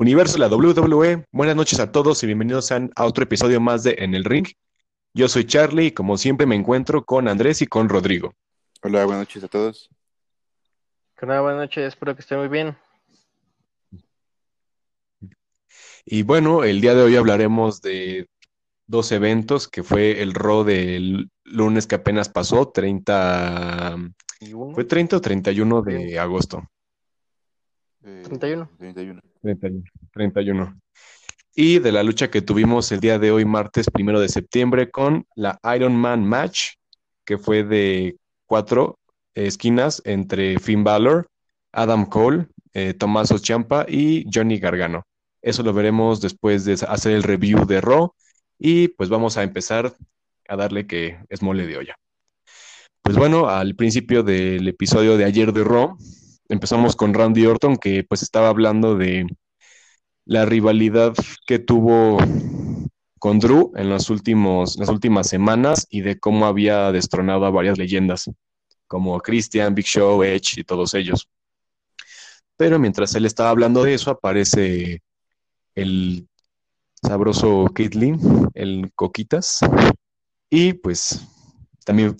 universo 0.00 0.32
de 0.32 0.38
la 0.38 0.48
WWE. 0.48 1.26
Buenas 1.30 1.54
noches 1.54 1.78
a 1.78 1.92
todos 1.92 2.22
y 2.22 2.26
bienvenidos 2.26 2.72
a 2.72 3.04
otro 3.04 3.22
episodio 3.22 3.60
más 3.60 3.82
de 3.82 3.96
En 3.98 4.14
el 4.14 4.24
Ring. 4.24 4.46
Yo 5.12 5.28
soy 5.28 5.44
Charlie 5.44 5.88
y 5.88 5.92
como 5.92 6.16
siempre 6.16 6.46
me 6.46 6.54
encuentro 6.54 7.04
con 7.04 7.28
Andrés 7.28 7.60
y 7.60 7.66
con 7.66 7.90
Rodrigo. 7.90 8.32
Hola, 8.82 9.04
buenas 9.04 9.28
noches 9.28 9.44
a 9.44 9.48
todos. 9.48 9.90
Hola, 11.20 11.42
buenas 11.42 11.60
noches, 11.60 11.88
espero 11.88 12.14
que 12.14 12.22
estén 12.22 12.38
muy 12.38 12.48
bien. 12.48 12.78
Y 16.06 16.22
bueno, 16.22 16.64
el 16.64 16.80
día 16.80 16.94
de 16.94 17.02
hoy 17.02 17.16
hablaremos 17.16 17.82
de 17.82 18.26
dos 18.86 19.12
eventos, 19.12 19.68
que 19.68 19.82
fue 19.82 20.22
el 20.22 20.32
Raw 20.32 20.64
del 20.64 21.30
lunes 21.44 21.86
que 21.86 21.96
apenas 21.96 22.30
pasó, 22.30 22.68
30... 22.68 23.96
¿Fue 24.72 24.84
30 24.84 25.18
o 25.18 25.20
31 25.20 25.82
de 25.82 26.18
agosto? 26.18 26.66
31. 28.00 28.70
31. 28.78 29.20
31. 29.42 29.84
31. 30.12 30.80
Y 31.54 31.78
de 31.78 31.92
la 31.92 32.02
lucha 32.02 32.30
que 32.30 32.42
tuvimos 32.42 32.90
el 32.92 33.00
día 33.00 33.18
de 33.18 33.32
hoy, 33.32 33.44
martes 33.44 33.90
primero 33.90 34.20
de 34.20 34.28
septiembre, 34.28 34.90
con 34.90 35.26
la 35.34 35.58
Iron 35.74 35.96
Man 35.96 36.24
Match, 36.24 36.74
que 37.24 37.38
fue 37.38 37.64
de 37.64 38.16
cuatro 38.46 38.98
esquinas 39.34 40.02
entre 40.04 40.58
Finn 40.58 40.84
Balor, 40.84 41.28
Adam 41.72 42.06
Cole, 42.06 42.46
eh, 42.72 42.94
Tommaso 42.94 43.36
y 43.88 44.26
Johnny 44.32 44.58
Gargano. 44.58 45.04
Eso 45.42 45.62
lo 45.62 45.72
veremos 45.72 46.20
después 46.20 46.64
de 46.64 46.74
hacer 46.86 47.12
el 47.12 47.22
review 47.22 47.66
de 47.66 47.80
Raw. 47.80 48.12
Y 48.58 48.88
pues 48.88 49.08
vamos 49.08 49.36
a 49.36 49.42
empezar 49.42 49.94
a 50.48 50.56
darle 50.56 50.86
que 50.86 51.18
es 51.28 51.42
mole 51.42 51.66
de 51.66 51.78
olla. 51.78 51.96
Pues 53.02 53.16
bueno, 53.16 53.48
al 53.48 53.74
principio 53.74 54.22
del 54.22 54.68
episodio 54.68 55.16
de 55.16 55.24
ayer 55.24 55.52
de 55.52 55.64
Raw, 55.64 55.96
empezamos 56.50 56.96
con 56.96 57.14
Randy 57.14 57.46
Orton, 57.46 57.76
que 57.76 58.04
pues 58.04 58.22
estaba 58.22 58.48
hablando 58.48 58.96
de 58.96 59.26
la 60.26 60.44
rivalidad 60.44 61.14
que 61.46 61.58
tuvo 61.58 62.18
con 63.18 63.38
Drew 63.38 63.72
en 63.76 63.90
las 63.90 64.10
últimas 64.10 64.76
semanas 65.22 65.86
y 65.90 66.02
de 66.02 66.18
cómo 66.18 66.46
había 66.46 66.92
destronado 66.92 67.46
a 67.46 67.50
varias 67.50 67.78
leyendas, 67.78 68.30
como 68.86 69.18
Christian, 69.20 69.74
Big 69.74 69.86
Show, 69.86 70.22
Edge 70.22 70.60
y 70.60 70.64
todos 70.64 70.94
ellos. 70.94 71.28
Pero 72.56 72.78
mientras 72.78 73.14
él 73.14 73.26
estaba 73.26 73.50
hablando 73.50 73.82
de 73.82 73.94
eso, 73.94 74.10
aparece 74.10 75.02
el 75.74 76.28
sabroso 77.02 77.66
Kidley, 77.74 78.14
el 78.54 78.92
Coquitas, 78.94 79.60
y 80.50 80.74
pues 80.74 81.26
también 81.84 82.16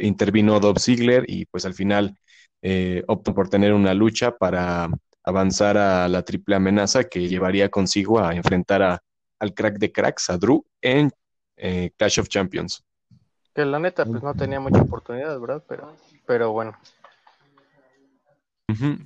intervino 0.00 0.60
Dob 0.60 0.78
Ziegler 0.78 1.24
y 1.28 1.44
pues 1.46 1.64
al 1.64 1.74
final 1.74 2.16
eh, 2.62 3.02
optó 3.08 3.34
por 3.34 3.48
tener 3.48 3.74
una 3.74 3.92
lucha 3.92 4.36
para 4.36 4.88
avanzar 5.24 5.76
a 5.76 6.08
la 6.08 6.22
triple 6.22 6.54
amenaza 6.54 7.04
que 7.04 7.28
llevaría 7.28 7.68
consigo 7.68 8.20
a 8.20 8.34
enfrentar 8.34 8.82
a, 8.82 9.02
al 9.38 9.54
crack 9.54 9.78
de 9.78 9.92
cracks, 9.92 10.30
a 10.30 10.38
Drew, 10.38 10.64
en 10.80 11.10
eh, 11.56 11.90
Clash 11.96 12.20
of 12.20 12.28
Champions. 12.28 12.84
Que 13.54 13.64
la 13.64 13.78
neta, 13.78 14.04
pues 14.06 14.22
no 14.22 14.34
tenía 14.34 14.60
mucha 14.60 14.80
oportunidad, 14.80 15.38
¿verdad? 15.38 15.62
Pero, 15.68 15.96
pero 16.26 16.52
bueno. 16.52 16.72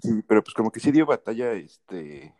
Sí, 0.00 0.22
pero 0.28 0.44
pues 0.44 0.54
como 0.54 0.70
que 0.70 0.78
sí 0.78 0.92
dio 0.92 1.06
batalla 1.06 1.52
este 1.52 2.32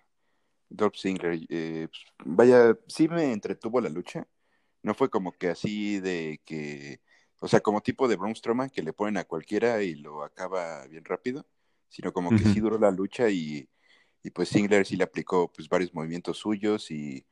Dolph 0.69 0.95
Ziggler. 0.97 1.41
Eh, 1.49 1.89
pues, 1.89 2.03
vaya, 2.25 2.77
sí 2.87 3.09
me 3.09 3.33
entretuvo 3.33 3.81
la 3.81 3.89
lucha. 3.89 4.27
No 4.83 4.95
fue 4.95 5.11
como 5.11 5.33
que 5.33 5.49
así 5.49 5.99
de 5.99 6.41
que 6.45 7.01
o 7.41 7.49
sea, 7.49 7.61
como 7.61 7.81
tipo 7.81 8.09
de 8.09 8.17
Braun 8.17 8.35
Strowman 8.35 8.71
que 8.71 8.83
le 8.83 8.93
ponen 8.93 9.19
a 9.19 9.25
cualquiera 9.25 9.83
y 9.83 9.95
lo 9.95 10.23
acaba 10.25 10.87
bien 10.87 11.05
rápido, 11.05 11.47
sino 11.89 12.13
como 12.13 12.31
que 12.31 12.45
sí 12.45 12.61
duró 12.61 12.79
la 12.79 12.91
lucha 12.91 13.29
y, 13.29 13.69
y 14.23 14.31
pues 14.31 14.49
Singler 14.49 14.87
sí 14.87 14.97
le 14.97 15.05
aplicó 15.05 15.53
pues 15.53 15.69
varios 15.69 15.95
movimientos 15.95 16.39
suyos 16.39 16.91
y 16.91 17.25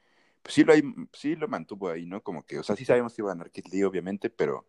pues 0.42 0.54
sí 0.54 0.64
lo, 0.64 0.74
sí 1.12 1.36
lo 1.36 1.48
mantuvo 1.48 1.88
ahí, 1.88 2.06
¿no? 2.06 2.22
Como 2.22 2.44
que, 2.44 2.58
o 2.58 2.62
sea, 2.62 2.76
sí 2.76 2.84
sabemos 2.84 3.14
que 3.14 3.22
iba 3.22 3.30
a 3.30 3.34
ganar 3.34 3.50
Kid 3.50 3.64
Lee, 3.72 3.82
obviamente, 3.84 4.28
pero, 4.28 4.66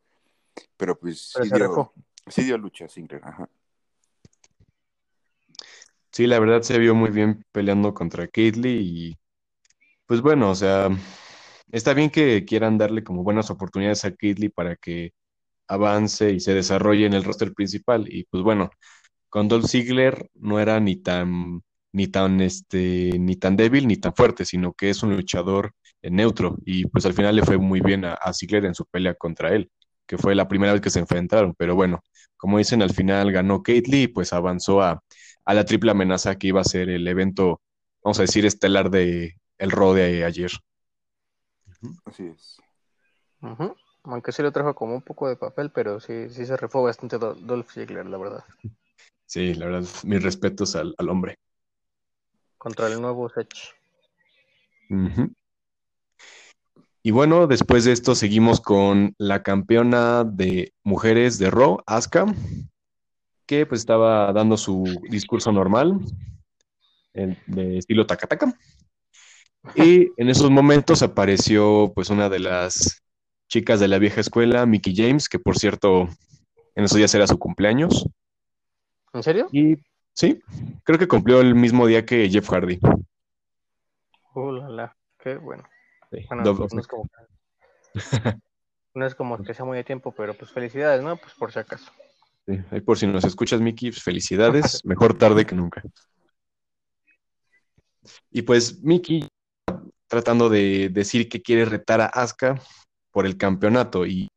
pero 0.78 0.98
pues 0.98 1.34
sí, 1.42 1.50
dio, 1.52 1.94
sí, 2.28 2.44
dio, 2.44 2.58
lucha 2.58 2.88
Singler, 2.88 3.22
ajá. 3.24 3.50
Sí, 6.12 6.28
la 6.28 6.40
verdad 6.40 6.62
se 6.62 6.80
vio 6.80 6.96
muy 6.96 7.10
bien 7.10 7.46
peleando 7.52 7.94
contra 7.94 8.28
Kid 8.28 8.56
Lee 8.56 8.80
y 8.82 9.18
pues 10.06 10.22
bueno, 10.22 10.50
o 10.50 10.56
sea, 10.56 10.90
está 11.72 11.94
bien 11.94 12.10
que 12.10 12.46
quieran 12.46 12.78
darle 12.78 13.04
como 13.04 13.24
buenas 13.24 13.50
oportunidades 13.50 14.06
a 14.06 14.12
Kid 14.12 14.38
Lee 14.38 14.50
para 14.50 14.78
que 14.78 15.14
avance 15.68 16.32
y 16.32 16.40
se 16.40 16.54
desarrolle 16.54 17.06
en 17.06 17.14
el 17.14 17.24
roster 17.24 17.54
principal. 17.54 18.06
Y 18.08 18.26
pues 18.26 18.44
bueno, 18.44 18.70
con 19.30 19.48
Dolph 19.48 19.68
Ziggler 19.68 20.30
no 20.36 20.60
era 20.60 20.80
ni 20.80 20.98
tan, 20.98 21.62
ni 21.92 22.08
tan, 22.08 22.42
este, 22.42 23.12
ni 23.20 23.36
tan 23.38 23.56
débil 23.56 23.88
ni 23.88 23.98
tan 23.98 24.14
fuerte, 24.16 24.46
sino 24.46 24.74
que 24.74 24.90
es 24.90 25.04
un 25.04 25.16
luchador 25.16 25.74
neutro. 26.02 26.58
Y 26.66 26.86
pues 26.88 27.06
al 27.06 27.14
final 27.14 27.36
le 27.36 27.44
fue 27.44 27.58
muy 27.58 27.82
bien 27.82 28.06
a, 28.06 28.18
Ziggler 28.34 28.66
en 28.66 28.76
su 28.76 28.86
pelea 28.86 29.16
contra 29.16 29.54
él, 29.54 29.72
que 30.06 30.18
fue 30.18 30.36
la 30.36 30.48
primera 30.48 30.74
vez 30.74 30.82
que 30.82 30.90
se 30.90 31.00
enfrentaron. 31.00 31.54
Pero 31.58 31.76
bueno, 31.76 32.02
como 32.38 32.58
dicen, 32.58 32.82
al 32.82 32.94
final 32.94 33.32
ganó 33.32 33.64
Kate 33.64 33.84
Lee 33.88 34.04
y 34.04 34.08
pues 34.08 34.34
avanzó 34.34 34.82
a, 34.82 35.04
a 35.46 35.54
la 35.54 35.66
triple 35.66 35.92
amenaza 35.92 36.36
que 36.38 36.48
iba 36.48 36.62
a 36.62 36.66
ser 36.66 36.90
el 36.90 37.08
evento, 37.08 37.62
vamos 38.04 38.20
a 38.20 38.24
decir, 38.24 38.46
estelar 38.46 38.90
de 38.90 39.36
el 39.58 39.72
Raw 39.72 39.94
de 39.94 40.26
ayer. 40.26 40.52
Así 42.06 42.24
es. 42.28 42.58
Aunque 44.06 44.32
sí 44.32 44.42
lo 44.42 44.52
trajo 44.52 44.74
como 44.76 44.96
un 44.96 45.02
poco 45.02 45.28
de 45.28 45.36
papel, 45.36 45.72
pero 45.72 46.00
sí, 46.00 46.30
sí 46.30 46.46
se 46.46 46.58
refó 46.58 46.84
bastante 46.84 47.18
Dolph 47.18 47.72
Ziggler, 47.72 48.06
la 48.06 48.18
verdad. 48.18 48.44
Sí, 49.26 49.54
la 49.56 49.66
verdad, 49.66 49.88
mis 50.04 50.22
respetos 50.22 50.76
al, 50.76 50.94
hombre. 51.10 51.40
Contra 52.58 52.88
el 52.88 53.02
nuevo 53.02 53.30
Sech. 53.30 53.76
Y 57.02 57.12
bueno, 57.12 57.48
después 57.48 57.86
de 57.86 57.92
esto 57.92 58.16
seguimos 58.16 58.62
con 58.62 59.16
la 59.18 59.42
campeona 59.44 60.24
de 60.24 60.74
mujeres 60.84 61.40
de 61.40 61.50
Raw, 61.50 61.80
Asuka, 61.86 62.26
que 63.46 63.66
pues 63.66 63.82
estaba 63.82 64.32
dando 64.34 64.58
su 64.58 64.84
discurso 65.10 65.52
normal, 65.52 66.00
de 67.14 67.78
estilo 67.78 68.06
tacataca. 68.06 68.56
Y 69.76 70.12
en 70.18 70.30
esos 70.30 70.52
momentos 70.52 71.02
apareció 71.02 71.92
pues 71.96 72.10
una 72.10 72.30
de 72.30 72.40
las 72.40 73.05
chicas 73.48 73.80
de 73.80 73.88
la 73.88 74.00
vieja 74.00 74.22
escuela, 74.22 74.66
Mickey 74.66 74.96
James, 74.96 75.30
que 75.30 75.40
por 75.40 75.58
cierto, 75.58 76.08
en 76.76 76.84
esos 76.84 76.98
días 76.98 77.14
era 77.16 77.28
su 77.28 77.38
cumpleaños. 77.38 78.08
¿En 79.14 79.24
serio? 79.24 79.48
Y 79.52 79.78
sí, 80.14 80.42
creo 80.84 81.00
que 81.00 81.08
cumplió 81.08 81.42
el 81.42 81.56
mismo 81.56 81.88
día 81.88 82.06
que 82.06 82.30
Jeff 82.30 82.50
Hardy. 82.50 82.80
Uh, 84.34 84.52
la, 84.52 84.96
qué 85.20 85.38
bueno. 85.38 85.64
no, 86.12 86.66
es 86.80 86.88
como, 86.88 87.08
no, 88.94 89.06
es 89.06 89.16
como, 89.16 89.42
que 89.42 89.54
sea 89.54 89.66
muy 89.66 89.78
de 89.78 89.84
tiempo, 89.84 90.14
pero 90.16 90.34
pues 90.34 90.52
felicidades, 90.52 91.02
¿no? 91.02 91.16
Pues 91.16 91.34
por 91.34 91.52
si 91.52 91.60
acaso. 91.60 91.92
Sí, 92.46 92.60
ahí 92.72 92.82
por 92.82 92.98
si 92.98 93.08
nos 93.08 93.24
escuchas, 93.24 93.62
Mickey, 93.62 93.92
pues, 93.92 94.04
felicidades. 94.04 94.82
Mejor 94.86 95.18
tarde 95.18 95.46
que 95.46 95.56
nunca. 95.56 95.82
Y 98.30 98.44
pues 98.44 98.84
Mickey, 98.84 99.28
tratando 100.08 100.50
de 100.50 100.90
decir 100.90 101.28
que 101.28 101.42
quiere 101.42 101.66
retar 101.66 102.02
a 102.02 102.06
Asuka, 102.06 102.62
por 103.16 103.26
el 103.26 103.38
campeonato 103.38 104.06
y 104.06 104.28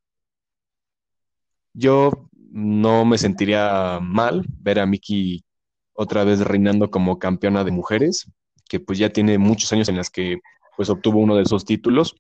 yo 1.74 2.28
no 2.52 3.04
me 3.04 3.18
sentiría 3.18 3.98
mal 4.00 4.46
ver 4.60 4.78
a 4.78 4.86
Miki 4.86 5.42
otra 5.94 6.22
vez 6.22 6.38
reinando 6.42 6.88
como 6.88 7.18
campeona 7.18 7.64
de 7.64 7.72
mujeres, 7.72 8.30
que 8.68 8.78
pues 8.78 9.00
ya 9.00 9.08
tiene 9.10 9.36
muchos 9.36 9.72
años 9.72 9.88
en 9.88 9.96
las 9.96 10.10
que 10.10 10.38
pues 10.76 10.90
obtuvo 10.90 11.18
uno 11.18 11.34
de 11.34 11.42
esos 11.42 11.64
títulos 11.64 12.14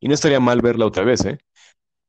y 0.00 0.08
no 0.08 0.14
estaría 0.14 0.40
mal 0.40 0.62
verla 0.62 0.86
otra 0.86 1.04
vez, 1.04 1.22
¿eh? 1.26 1.38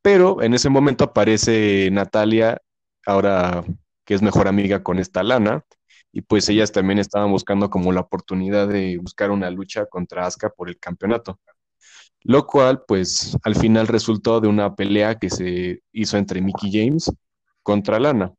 Pero 0.01 0.41
en 0.41 0.53
ese 0.53 0.69
momento 0.69 1.03
aparece 1.03 1.89
Natalia, 1.91 2.61
ahora 3.05 3.65
que 4.05 4.13
es 4.13 4.21
mejor 4.21 4.47
amiga 4.47 4.83
con 4.83 4.99
esta 4.99 5.21
Lana, 5.21 5.65
y 6.13 6.21
pues 6.21 6.47
ellas 6.47 6.71
también 6.71 6.99
estaban 6.99 7.29
buscando 7.29 7.69
como 7.69 7.91
la 7.91 7.99
oportunidad 7.99 8.69
de 8.69 8.97
buscar 8.99 9.31
una 9.31 9.49
lucha 9.49 9.85
contra 9.87 10.25
Asuka 10.25 10.49
por 10.49 10.69
el 10.69 10.79
campeonato 10.79 11.41
lo 12.25 12.47
cual 12.47 12.83
pues 12.87 13.37
al 13.43 13.55
final 13.55 13.87
resultó 13.87 14.41
de 14.41 14.47
una 14.47 14.75
pelea 14.75 15.15
que 15.15 15.29
se 15.29 15.81
hizo 15.91 16.17
entre 16.17 16.41
Mickey 16.41 16.71
James 16.71 17.11
contra 17.61 17.99
Lana. 17.99 18.33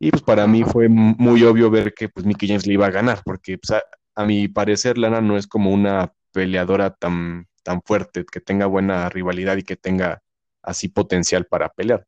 Y 0.00 0.10
pues 0.10 0.22
para 0.22 0.46
mí 0.48 0.64
fue 0.64 0.88
muy 0.88 1.44
obvio 1.44 1.70
ver 1.70 1.94
que 1.94 2.08
pues 2.08 2.26
Mickey 2.26 2.48
James 2.48 2.66
le 2.66 2.74
iba 2.74 2.86
a 2.86 2.90
ganar, 2.90 3.22
porque 3.24 3.58
pues, 3.58 3.80
a, 4.14 4.26
mi 4.26 4.48
parecer 4.48 4.98
Lana 4.98 5.20
no 5.20 5.36
es 5.36 5.46
como 5.46 5.70
una 5.70 6.12
peleadora 6.32 6.90
tan, 6.90 7.46
tan 7.62 7.80
fuerte, 7.80 8.24
que 8.24 8.40
tenga 8.40 8.66
buena 8.66 9.08
rivalidad 9.08 9.56
y 9.56 9.62
que 9.62 9.76
tenga 9.76 10.20
así 10.62 10.88
potencial 10.88 11.46
para 11.46 11.68
pelear. 11.68 12.04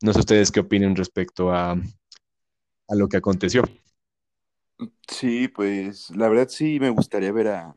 No 0.00 0.12
sé 0.12 0.20
ustedes 0.20 0.52
qué 0.52 0.60
opinen 0.60 0.94
respecto 0.94 1.52
a, 1.52 1.72
a 1.72 2.94
lo 2.94 3.08
que 3.08 3.16
aconteció. 3.16 3.64
Sí, 5.08 5.48
pues 5.48 6.10
la 6.10 6.28
verdad 6.28 6.48
sí 6.48 6.78
me 6.78 6.90
gustaría 6.90 7.32
ver 7.32 7.48
a, 7.48 7.74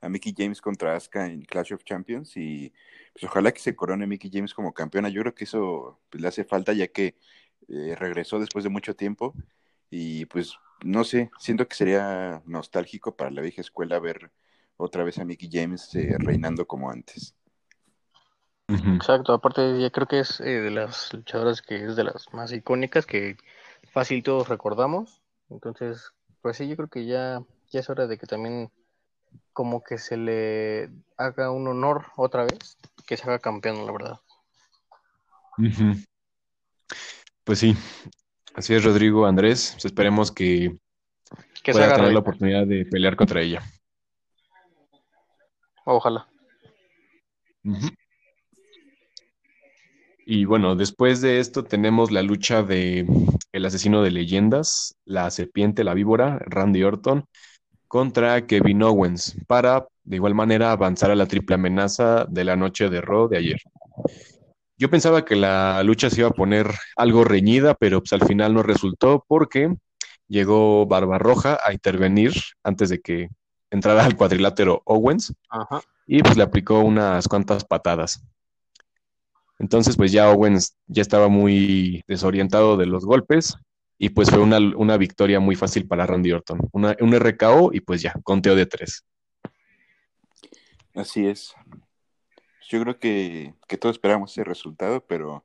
a 0.00 0.08
Mickey 0.08 0.34
James 0.36 0.60
contra 0.60 0.96
Asuka 0.96 1.26
en 1.26 1.42
Clash 1.42 1.72
of 1.74 1.84
Champions 1.84 2.36
y 2.36 2.72
pues 3.12 3.24
ojalá 3.24 3.52
que 3.52 3.60
se 3.60 3.76
corone 3.76 4.06
Mickey 4.06 4.30
James 4.32 4.54
como 4.54 4.74
campeona. 4.74 5.08
Yo 5.08 5.22
creo 5.22 5.34
que 5.34 5.44
eso 5.44 6.00
pues, 6.10 6.22
le 6.22 6.28
hace 6.28 6.44
falta 6.44 6.72
ya 6.72 6.88
que 6.88 7.16
eh, 7.68 7.94
regresó 7.96 8.38
después 8.40 8.64
de 8.64 8.70
mucho 8.70 8.96
tiempo 8.96 9.36
Y 9.90 10.26
pues, 10.26 10.54
no 10.84 11.04
sé, 11.04 11.30
siento 11.38 11.68
que 11.68 11.76
sería 11.76 12.42
nostálgico 12.46 13.16
para 13.16 13.30
la 13.32 13.42
vieja 13.42 13.62
escuela 13.62 14.00
ver 14.00 14.32
otra 14.78 15.04
vez 15.04 15.18
a 15.20 15.26
Mickey 15.26 15.50
James 15.52 15.94
eh, 15.96 16.16
reinando 16.20 16.66
como 16.66 16.90
antes. 16.90 17.36
Exacto, 18.84 19.32
aparte 19.32 19.80
ya 19.80 19.90
creo 19.90 20.06
que 20.06 20.20
es 20.20 20.40
eh, 20.40 20.60
de 20.60 20.70
las 20.70 21.12
luchadoras 21.12 21.62
que 21.62 21.84
es 21.84 21.96
de 21.96 22.04
las 22.04 22.32
más 22.32 22.52
icónicas 22.52 23.06
que 23.06 23.36
fácil 23.92 24.22
todos 24.22 24.48
recordamos. 24.48 25.22
Entonces, 25.48 26.12
pues 26.40 26.56
sí, 26.56 26.68
yo 26.68 26.76
creo 26.76 26.88
que 26.88 27.06
ya, 27.06 27.42
ya 27.70 27.80
es 27.80 27.90
hora 27.90 28.06
de 28.06 28.18
que 28.18 28.26
también 28.26 28.70
como 29.60 29.84
que 29.84 29.98
se 29.98 30.16
le 30.16 30.88
haga 31.18 31.50
un 31.50 31.68
honor 31.68 32.06
otra 32.16 32.44
vez, 32.44 32.78
que 33.06 33.18
se 33.18 33.24
haga 33.24 33.40
campeón, 33.40 33.84
la 33.84 33.92
verdad. 33.92 34.18
Pues 37.44 37.58
sí, 37.58 37.76
así 38.54 38.72
es 38.72 38.82
Rodrigo 38.82 39.26
Andrés, 39.26 39.72
pues 39.72 39.84
esperemos 39.84 40.32
que, 40.32 40.78
pueda 41.62 41.94
tener 41.94 42.14
la 42.14 42.20
oportunidad 42.20 42.66
de 42.66 42.86
pelear 42.86 43.16
contra 43.16 43.42
ella. 43.42 43.62
Ojalá. 45.84 46.26
Y 50.24 50.46
bueno, 50.46 50.74
después 50.74 51.20
de 51.20 51.38
esto 51.38 51.64
tenemos 51.64 52.10
la 52.10 52.22
lucha 52.22 52.62
de 52.62 53.06
el 53.52 53.66
asesino 53.66 54.00
de 54.00 54.10
leyendas, 54.10 54.96
la 55.04 55.30
serpiente, 55.30 55.84
la 55.84 55.92
víbora, 55.92 56.38
Randy 56.46 56.82
Orton, 56.82 57.26
contra 57.90 58.46
Kevin 58.46 58.84
Owens, 58.84 59.36
para 59.48 59.88
de 60.04 60.14
igual 60.14 60.32
manera 60.32 60.70
avanzar 60.70 61.10
a 61.10 61.16
la 61.16 61.26
triple 61.26 61.56
amenaza 61.56 62.24
de 62.28 62.44
la 62.44 62.54
noche 62.54 62.88
de 62.88 63.00
Raw 63.00 63.26
de 63.26 63.38
ayer. 63.38 63.60
Yo 64.78 64.88
pensaba 64.88 65.24
que 65.24 65.34
la 65.34 65.82
lucha 65.82 66.08
se 66.08 66.20
iba 66.20 66.28
a 66.28 66.32
poner 66.32 66.70
algo 66.94 67.24
reñida, 67.24 67.74
pero 67.74 67.98
pues 67.98 68.12
al 68.12 68.24
final 68.24 68.54
no 68.54 68.62
resultó 68.62 69.24
porque 69.26 69.74
llegó 70.28 70.86
Barbarroja 70.86 71.58
a 71.66 71.72
intervenir 71.72 72.32
antes 72.62 72.90
de 72.90 73.00
que 73.00 73.28
entrara 73.72 74.04
al 74.04 74.16
cuadrilátero 74.16 74.82
Owens 74.84 75.34
y 76.06 76.22
pues 76.22 76.36
le 76.36 76.44
aplicó 76.44 76.78
unas 76.78 77.26
cuantas 77.26 77.64
patadas. 77.64 78.22
Entonces, 79.58 79.96
pues 79.96 80.12
ya 80.12 80.30
Owens 80.30 80.76
ya 80.86 81.02
estaba 81.02 81.26
muy 81.26 82.04
desorientado 82.06 82.76
de 82.76 82.86
los 82.86 83.04
golpes 83.04 83.56
y 84.02 84.08
pues 84.08 84.30
fue 84.30 84.38
una, 84.38 84.96
victoria 84.96 85.40
muy 85.40 85.56
fácil 85.56 85.86
para 85.86 86.06
Randy 86.06 86.32
Orton. 86.32 86.58
Una, 86.72 86.96
un 87.00 87.14
RKO 87.14 87.70
y 87.74 87.80
pues 87.80 88.00
ya, 88.00 88.14
conteo 88.24 88.54
de 88.54 88.64
tres. 88.64 89.04
Así 90.94 91.26
es. 91.26 91.54
Yo 92.70 92.80
creo 92.80 92.98
que, 92.98 93.52
todos 93.78 93.96
esperamos 93.96 94.32
ese 94.32 94.42
resultado, 94.42 95.04
pero, 95.06 95.44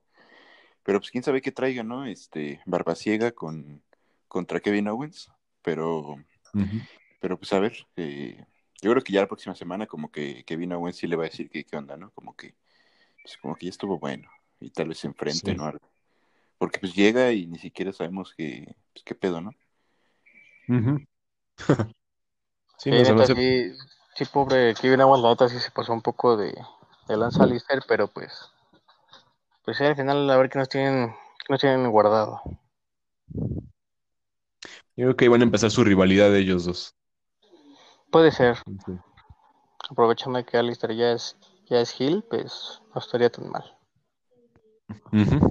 pero 0.84 1.02
pues 1.02 1.12
quién 1.12 1.22
sabe 1.22 1.42
qué 1.42 1.52
traiga, 1.52 1.84
¿no? 1.84 2.06
Este, 2.06 2.62
Barbasiega 2.66 3.34
con, 3.34 3.84
contra 4.30 4.62
Kevin 4.62 4.88
Owens, 4.88 5.30
pero, 5.62 6.16
pero 7.20 7.38
pues 7.38 7.52
a 7.52 7.60
ver, 7.60 7.86
eh, 7.98 8.42
yo 8.82 8.90
creo 8.90 9.04
que 9.04 9.12
ya 9.12 9.20
la 9.20 9.28
próxima 9.28 9.54
semana 9.56 9.86
como 9.86 10.10
que 10.14 10.46
Kevin 10.46 10.72
Owens 10.72 10.96
sí 10.96 11.08
le 11.08 11.18
va 11.18 11.24
a 11.24 11.30
decir 11.30 11.50
que 11.50 11.66
qué 11.66 11.76
onda, 11.76 11.98
¿no? 11.98 12.12
Como 12.12 12.34
que 12.38 12.56
pues 13.22 13.36
como 13.36 13.58
que 13.58 13.66
ya 13.66 13.72
estuvo 13.72 14.00
bueno 14.00 14.30
y 14.62 14.70
tal 14.70 14.88
vez 14.88 15.04
enfrente, 15.04 15.54
¿no? 15.56 15.74
Porque 16.66 16.80
pues 16.80 16.96
llega 16.96 17.32
y 17.32 17.46
ni 17.46 17.60
siquiera 17.60 17.94
sabemos 17.94 18.34
qué, 18.36 18.76
pues, 18.92 19.04
qué 19.06 19.14
pedo, 19.14 19.40
¿no? 19.40 19.52
sí, 22.80 22.90
no, 22.90 23.24
sí, 23.24 23.72
sí, 24.16 24.26
pobre 24.26 24.74
Kevin 24.74 25.02
Owens, 25.02 25.22
la 25.22 25.30
neta 25.30 25.48
sí 25.48 25.60
se 25.60 25.70
pasó 25.70 25.94
un 25.94 26.02
poco 26.02 26.36
de, 26.36 26.58
de 27.08 27.18
lanza 27.18 27.46
Lister, 27.46 27.84
pero 27.88 28.08
pues, 28.08 28.52
pues 29.64 29.80
al 29.80 29.96
final 29.96 30.28
a 30.28 30.38
ver 30.38 30.50
qué 30.50 30.58
nos 30.58 30.70
tienen, 30.70 31.10
qué 31.38 31.46
nos 31.50 31.62
tienen 31.62 31.92
guardado. 31.92 32.42
Yo 34.98 35.06
creo 35.06 35.16
que 35.16 35.26
iban 35.26 35.42
a 35.42 35.44
empezar 35.44 35.70
su 35.70 35.84
rivalidad 35.84 36.32
de 36.32 36.40
ellos 36.40 36.66
dos. 36.66 36.96
Puede 38.10 38.32
ser. 38.32 38.58
Aprovechando 39.88 40.44
que 40.44 40.58
Alistair 40.58 40.96
ya 40.96 41.12
es 41.12 41.38
ya 41.68 41.80
es 41.80 42.02
Hill, 42.02 42.24
pues 42.28 42.82
no 42.96 43.02
estaría 43.02 43.30
tan 43.30 43.52
mal. 43.52 43.78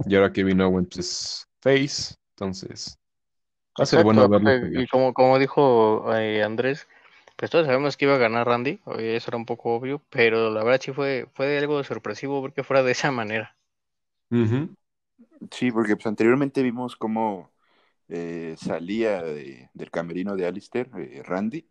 Y 0.07 0.15
ahora 0.15 0.31
Kevin 0.31 0.61
Owens 0.61 0.97
es 0.97 1.47
Face, 1.61 2.15
entonces 2.31 2.97
va 3.79 3.83
a 3.83 3.85
ser 3.85 4.03
bueno 4.03 4.27
verlo. 4.29 4.51
Y 4.79 4.87
como, 4.87 5.13
como 5.13 5.39
dijo 5.39 6.13
eh, 6.15 6.43
Andrés, 6.43 6.87
pues 7.35 7.51
todos 7.51 7.65
sabemos 7.65 7.97
que 7.97 8.05
iba 8.05 8.15
a 8.15 8.19
ganar 8.19 8.47
Randy, 8.47 8.79
eso 8.97 9.29
era 9.29 9.37
un 9.37 9.45
poco 9.45 9.75
obvio, 9.75 10.01
pero 10.09 10.49
la 10.49 10.63
verdad 10.63 10.79
sí 10.81 10.93
fue, 10.93 11.27
fue 11.33 11.57
algo 11.57 11.83
sorpresivo 11.83 12.41
porque 12.41 12.63
fuera 12.63 12.83
de 12.83 12.91
esa 12.91 13.11
manera. 13.11 13.55
Sí, 15.51 15.71
porque 15.71 15.95
pues 15.95 16.07
anteriormente 16.07 16.63
vimos 16.63 16.95
cómo 16.95 17.51
eh, 18.07 18.55
salía 18.57 19.21
del 19.21 19.91
camerino 19.91 20.35
de 20.35 20.45
Alistair, 20.45 20.89
eh, 20.97 21.21
Randy. 21.23 21.67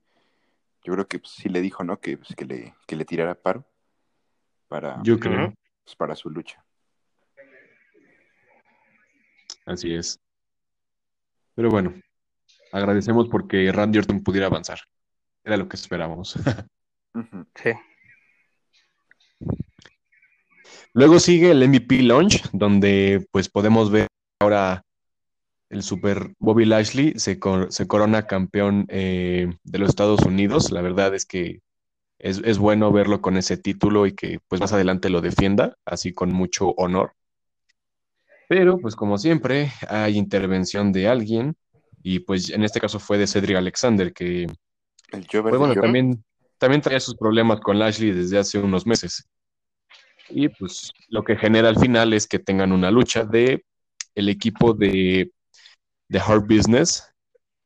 Yo 0.83 0.93
creo 0.93 1.09
que 1.09 1.19
pues, 1.19 1.33
sí 1.33 1.49
le 1.49 1.61
dijo, 1.61 1.83
¿no? 1.83 1.99
Que, 1.99 2.19
pues, 2.19 2.35
que, 2.37 2.45
le, 2.45 2.75
que 2.87 2.97
le 2.97 3.05
tirara 3.05 3.35
paro 3.35 3.65
para, 4.69 5.01
Yo 5.03 5.19
creo. 5.19 5.55
Pues, 5.85 5.97
para 5.97 6.15
su 6.15 6.29
lucha. 6.29 6.63
Así 9.67 9.95
es. 9.95 10.21
Pero 11.55 11.71
bueno, 11.71 11.95
agradecemos 12.73 13.29
porque 13.29 13.71
Randy 13.73 13.99
Orton 13.99 14.23
pudiera 14.23 14.47
avanzar. 14.47 14.81
Era 15.45 15.57
lo 15.57 15.69
que 15.69 15.77
esperábamos. 15.77 16.37
Sí. 17.55 17.71
Luego 20.95 21.21
sigue 21.21 21.53
el 21.53 21.69
MVP 21.69 22.03
Launch, 22.03 22.43
donde 22.53 23.25
pues 23.31 23.49
podemos 23.49 23.93
ver 23.93 24.09
ahora 24.41 24.83
el 25.71 25.83
Super 25.83 26.35
Bobby 26.39 26.65
Lashley 26.65 27.15
se, 27.17 27.39
se 27.69 27.87
corona 27.87 28.27
campeón 28.27 28.87
eh, 28.89 29.53
de 29.63 29.79
los 29.79 29.89
Estados 29.89 30.23
Unidos. 30.23 30.71
La 30.73 30.83
verdad 30.83 31.15
es 31.15 31.25
que 31.25 31.61
es, 32.19 32.59
bueno 32.59 32.93
verlo 32.93 33.21
con 33.21 33.37
ese 33.37 33.57
título 33.57 34.07
y 34.07 34.15
que 34.15 34.39
pues 34.49 34.61
más 34.61 34.73
adelante 34.73 35.11
lo 35.11 35.21
defienda, 35.21 35.77
así 35.85 36.13
con 36.13 36.33
mucho 36.33 36.71
honor. 36.77 37.13
Pero 38.49 38.79
pues 38.79 38.95
como 38.97 39.19
siempre 39.19 39.73
hay 39.89 40.17
intervención 40.17 40.93
de 40.93 41.09
alguien 41.09 41.57
y 42.03 42.21
pues 42.21 42.51
en 42.51 42.65
este 42.65 42.81
caso 42.81 42.99
fue 42.99 43.19
de 43.19 43.27
Cedric 43.27 43.57
Alexander 43.57 44.13
que 44.13 44.47
pues, 45.11 45.59
bueno, 45.59 45.75
también, 45.75 46.25
también 46.59 46.83
traía 46.83 47.01
sus 47.01 47.17
problemas 47.17 47.61
con 47.61 47.79
Lashley 47.79 48.13
desde 48.13 48.39
hace 48.39 48.59
unos 48.59 48.87
meses. 48.87 49.29
Y 50.29 50.49
pues 50.49 50.91
lo 51.09 51.23
que 51.23 51.37
genera 51.37 51.69
al 51.69 51.79
final 51.79 52.13
es 52.13 52.27
que 52.27 52.39
tengan 52.39 52.73
una 52.73 52.91
lucha 52.91 53.25
de 53.25 53.65
el 54.15 54.29
equipo 54.29 54.73
de, 54.73 55.31
de 56.09 56.19
Hard 56.19 56.47
Business 56.47 57.11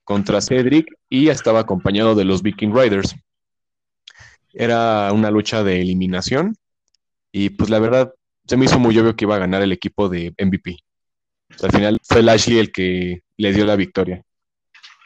contra 0.05 0.41
Cedric 0.41 0.87
y 1.09 1.29
estaba 1.29 1.61
acompañado 1.61 2.15
de 2.15 2.25
los 2.25 2.43
Viking 2.43 2.75
Riders. 2.75 3.15
Era 4.53 5.13
una 5.13 5.31
lucha 5.31 5.63
de 5.63 5.81
eliminación 5.81 6.57
y 7.31 7.51
pues 7.51 7.71
la 7.71 7.79
verdad 7.79 8.13
se 8.49 8.57
me 8.57 8.65
hizo 8.65 8.79
muy 8.79 8.99
obvio 8.99 9.15
que 9.15 9.27
iba 9.27 9.37
a 9.37 9.41
ganar 9.41 9.63
el 9.63 9.73
equipo 9.73 10.09
de 10.09 10.35
MVP. 10.39 10.79
al 11.63 11.71
final 11.71 11.99
fue 12.03 12.23
Lashley 12.23 12.59
el 12.59 12.73
que 12.73 13.23
le 13.37 13.53
dio 13.53 13.67
la 13.67 13.77
victoria. 13.77 14.23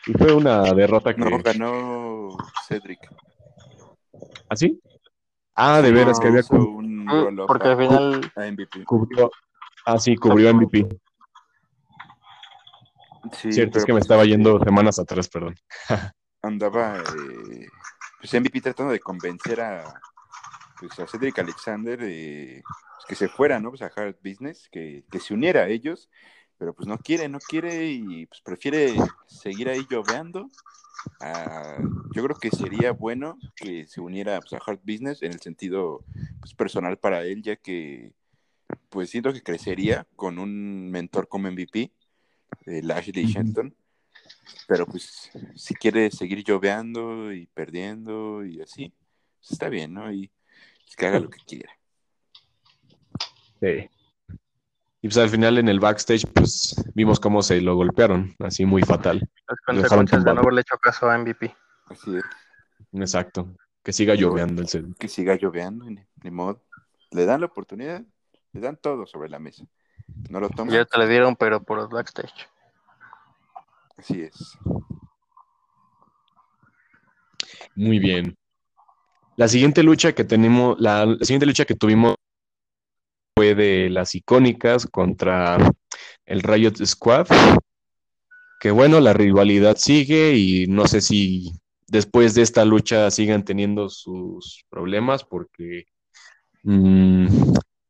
Y 0.07 0.13
fue 0.13 0.33
una 0.33 0.63
derrota 0.73 1.15
que... 1.15 1.21
No, 1.21 1.39
ganó 1.39 2.37
Cedric. 2.67 3.01
¿Ah, 4.49 4.57
sí? 4.57 4.81
Ah, 5.55 5.81
de 5.81 5.93
veras, 5.93 6.19
que 6.19 6.29
había... 6.29 6.43
Un 6.51 7.45
Porque 7.47 7.69
al 7.69 7.77
final... 7.77 8.33
MVP. 8.37 8.85
Cubrió... 8.85 9.31
Ah, 9.85 9.99
sí, 9.99 10.17
cubrió 10.17 10.55
MVP. 10.55 10.89
Sí, 13.33 13.53
Cierto, 13.53 13.79
es 13.79 13.85
que 13.85 13.93
me 13.93 14.01
estaba 14.01 14.25
yendo 14.25 14.59
semanas 14.61 14.99
atrás, 14.99 15.29
perdón. 15.29 15.55
andaba 16.43 16.99
eh, 16.99 17.67
pues 18.21 18.35
MVP 18.35 18.61
tratando 18.61 18.93
de 18.93 19.01
convencer 19.01 19.61
a, 19.61 20.01
pues, 20.89 20.99
a 20.99 21.07
Cedric 21.07 21.39
Alexander 21.39 21.99
de 21.99 22.62
pues, 22.65 23.07
que 23.09 23.15
se 23.15 23.29
fuera, 23.29 23.61
¿no? 23.61 23.71
Pues 23.71 23.83
a 23.83 23.93
Hard 23.95 24.17
Business, 24.23 24.69
que, 24.71 25.05
se 25.21 25.35
uniera 25.35 25.62
a 25.62 25.69
ellos, 25.69 26.11
pero 26.59 26.75
pues 26.75 26.87
no 26.87 26.99
quiere, 26.99 27.29
no 27.29 27.39
quiere 27.39 27.91
y 27.91 28.27
pues 28.27 28.41
prefiere 28.41 28.95
seguir 29.27 29.69
ahí 29.69 29.87
lloveando. 29.91 30.51
Ah, 31.21 31.79
yo 32.15 32.23
creo 32.23 32.37
que 32.37 32.51
sería 32.51 32.93
bueno 32.93 33.37
que 33.57 33.87
se 33.87 34.01
uniera 34.01 34.41
pues, 34.41 34.53
a 34.53 34.62
Hard 34.65 34.81
Business 34.85 35.23
en 35.23 35.33
el 35.33 35.41
sentido 35.41 36.05
pues, 36.41 36.55
personal 36.55 36.99
para 36.99 37.25
él, 37.25 37.43
ya 37.43 37.57
que 37.57 38.12
pues 38.89 39.11
siento 39.11 39.33
que 39.33 39.43
crecería 39.43 40.07
con 40.17 40.39
un 40.39 40.91
mentor 40.91 41.29
como 41.29 41.51
MVP, 41.51 41.93
eh, 42.67 42.83
Lashley 42.83 43.27
Shenton, 43.27 43.75
pero 44.69 44.87
pues 44.87 45.31
si 45.57 45.75
quiere 45.75 46.11
seguir 46.11 46.45
lloveando 46.45 47.33
y 47.33 47.47
perdiendo 47.47 48.45
y 48.45 48.61
así, 48.61 48.93
pues 49.39 49.53
está 49.53 49.69
bien, 49.69 49.95
¿no? 49.95 50.12
Y 50.12 50.31
que 50.97 51.07
haga 51.07 51.21
lo 51.21 51.31
que 51.31 51.39
quiera. 51.47 51.71
Sí. 53.61 53.89
Y 55.05 55.09
pues 55.09 55.17
al 55.19 55.31
final 55.31 55.59
en 55.59 55.69
el 55.69 55.81
backstage, 55.81 56.27
pues 56.33 56.77
vimos 56.95 57.19
cómo 57.19 57.43
se 57.43 57.61
lo 57.61 57.75
golpearon, 57.75 58.35
así 58.39 58.65
muy 58.65 58.83
fatal. 58.83 59.29
Las 59.49 59.61
consecuencias 59.67 60.25
de 60.25 60.35
no 60.35 60.41
haberle 60.41 60.61
hecho 60.61 60.77
caso 60.79 61.11
a 61.11 61.19
MVP. 61.19 61.55
Así 61.87 62.17
es. 62.17 62.25
Exacto. 62.93 63.49
Que 63.83 63.93
siga 63.93 64.15
lloveando 64.15 64.63
el 64.63 64.95
Que 64.97 65.09
siga 65.09 65.35
lloveando, 65.35 65.87
ni, 65.87 66.31
modo. 66.31 66.63
Le 67.11 67.25
dan 67.25 67.41
la 67.41 67.47
oportunidad, 67.47 68.03
le 68.53 68.61
dan 68.61 68.77
todo 68.77 69.07
sobre 69.07 69.29
la 69.29 69.41
mesa. 69.41 69.65
No 70.31 70.39
lo 70.39 70.49
toman. 70.51 70.73
Ya 70.73 70.85
te 70.85 70.99
le 70.99 71.09
dieron, 71.09 71.35
pero 71.35 71.63
por 71.63 71.81
el 71.81 71.89
backstage. 71.89 72.49
Así 73.97 74.23
es. 74.23 74.57
Muy 77.75 77.99
bien. 77.99 78.37
La 79.37 79.49
siguiente 79.49 79.83
lucha 79.83 80.12
que 80.12 80.25
tenemos, 80.25 80.79
la, 80.79 81.07
siguiente 81.23 81.47
lucha 81.47 81.65
que 81.65 81.75
tuvimos 81.75 82.15
fue 83.35 83.55
de 83.55 83.89
las 83.89 84.15
icónicas 84.15 84.87
contra 84.87 85.57
el 86.27 86.43
Riot 86.43 86.85
Squad. 86.85 87.29
Que 88.61 88.71
bueno, 88.71 89.01
la 89.01 89.12
rivalidad 89.12 89.77
sigue 89.77 90.37
y 90.37 90.67
no 90.67 90.87
sé 90.87 91.01
si 91.01 91.51
después 91.89 92.35
de 92.35 92.43
esta 92.43 92.65
lucha 92.65 93.11
sigan 93.11 93.45
teniendo 93.45 93.89
sus 93.89 94.65
problemas 94.69 95.25
porque 95.25 95.87
mm, 96.62 97.27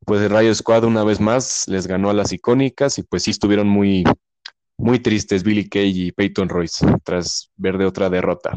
pues 0.06 0.22
el 0.22 0.30
Riot 0.30 0.54
Squad 0.54 0.84
una 0.84 1.04
vez 1.04 1.20
más 1.20 1.64
les 1.68 1.86
ganó 1.86 2.08
a 2.08 2.14
las 2.14 2.32
icónicas 2.32 2.98
y 2.98 3.02
pues 3.02 3.24
sí 3.24 3.32
estuvieron 3.32 3.68
muy, 3.68 4.04
muy 4.78 5.00
tristes 5.00 5.42
Billy 5.42 5.68
Kay 5.68 6.06
y 6.06 6.12
Peyton 6.12 6.48
Royce 6.48 6.86
tras 7.04 7.50
ver 7.56 7.76
de 7.76 7.84
otra 7.84 8.08
derrota 8.08 8.56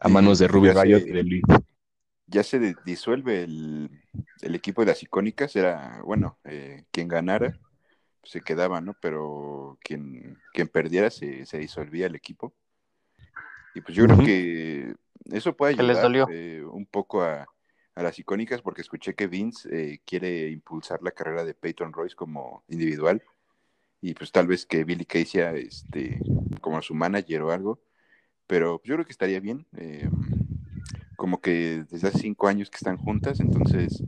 a 0.00 0.08
manos 0.08 0.38
de 0.38 0.48
Ruby 0.48 0.70
Riot 0.70 1.06
y 1.06 1.12
de 1.12 1.22
Lee 1.22 1.42
ya 2.34 2.42
se 2.42 2.74
disuelve 2.84 3.44
el, 3.44 3.90
equipo 4.42 4.82
de 4.82 4.88
las 4.88 5.02
icónicas, 5.04 5.54
era, 5.54 6.00
bueno, 6.02 6.36
eh, 6.44 6.84
quien 6.90 7.06
ganara 7.06 7.60
se 8.24 8.40
quedaba, 8.40 8.80
¿no? 8.80 8.96
Pero 9.00 9.78
quien, 9.80 10.36
quien 10.52 10.66
perdiera 10.66 11.10
se, 11.10 11.44
disolvía 11.58 12.06
el 12.06 12.16
equipo. 12.16 12.52
Y 13.76 13.80
pues 13.82 13.96
yo 13.96 14.04
creo 14.06 14.18
que 14.18 14.94
eso 15.26 15.56
puede 15.56 15.74
ayudar 15.74 16.28
eh, 16.32 16.64
un 16.64 16.86
poco 16.86 17.22
a, 17.22 17.46
las 17.94 18.18
icónicas 18.18 18.60
porque 18.60 18.80
escuché 18.80 19.14
que 19.14 19.28
Vince 19.28 19.68
eh, 19.70 20.00
quiere 20.04 20.50
impulsar 20.50 21.00
la 21.02 21.12
carrera 21.12 21.44
de 21.44 21.54
Peyton 21.54 21.92
Royce 21.92 22.16
como 22.16 22.64
individual 22.66 23.22
y 24.00 24.14
pues 24.14 24.32
tal 24.32 24.48
vez 24.48 24.66
que 24.66 24.82
Billy 24.82 25.04
Kay 25.04 25.24
sea 25.24 25.52
este, 25.52 26.18
como 26.60 26.82
su 26.82 26.94
manager 26.94 27.42
o 27.42 27.52
algo, 27.52 27.80
pero 28.48 28.80
yo 28.82 28.94
creo 28.94 29.06
que 29.06 29.12
estaría 29.12 29.38
bien 29.38 29.64
como 31.16 31.40
que 31.40 31.84
desde 31.90 32.08
hace 32.08 32.18
cinco 32.18 32.48
años 32.48 32.70
que 32.70 32.76
están 32.76 32.96
juntas, 32.96 33.40
entonces, 33.40 34.02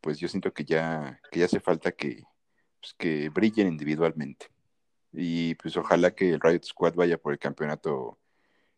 pues 0.00 0.18
yo 0.18 0.28
siento 0.28 0.52
que 0.52 0.64
ya, 0.64 1.20
que 1.30 1.40
ya 1.40 1.46
hace 1.46 1.60
falta 1.60 1.92
que, 1.92 2.24
pues, 2.80 2.94
que 2.94 3.28
brillen 3.28 3.68
individualmente. 3.68 4.46
Y 5.12 5.54
pues 5.56 5.76
ojalá 5.76 6.10
que 6.10 6.30
el 6.30 6.40
Riot 6.40 6.62
Squad 6.64 6.94
vaya 6.94 7.18
por 7.18 7.32
el 7.32 7.38
campeonato 7.38 8.18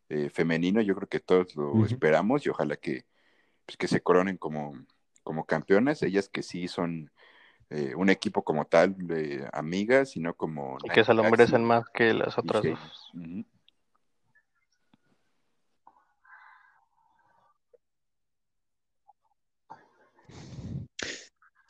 eh, 0.09 0.31
femenino, 0.31 0.81
yo 0.81 0.95
creo 0.95 1.09
que 1.09 1.21
todos 1.21 1.55
lo 1.57 1.85
esperamos 1.85 2.47
y 2.47 2.51
ojalá 2.51 2.77
que, 2.77 3.05
pues, 3.67 3.77
que 3.77 3.89
se 3.89 4.01
coronen 4.01 4.37
como, 4.37 4.75
como 5.23 5.45
campeonas, 5.45 6.03
ellas 6.03 6.29
que 6.29 6.43
sí 6.43 6.69
son 6.69 7.11
eh, 7.71 7.95
un 7.95 8.11
equipo 8.11 8.43
como 8.43 8.65
tal, 8.65 8.97
de 8.99 9.49
amigas, 9.53 10.11
sino 10.11 10.35
como... 10.35 10.79
Y 10.83 10.91
que 10.91 11.05
se 11.05 11.15
lo 11.15 11.23
merecen 11.23 11.65
más 11.65 11.85
que 11.91 12.13
las 12.13 12.37
otras 12.37 12.65
dos. 12.65 13.13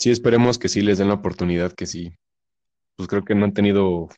Sí, 0.00 0.10
esperemos 0.10 0.58
que 0.58 0.68
sí 0.68 0.80
les 0.80 0.98
den 0.98 1.08
la 1.08 1.14
oportunidad, 1.14 1.72
que 1.72 1.86
sí. 1.86 2.12
Pues 2.96 3.08
creo 3.08 3.24
que 3.24 3.34
no 3.34 3.44
han 3.44 3.54
tenido 3.54 4.08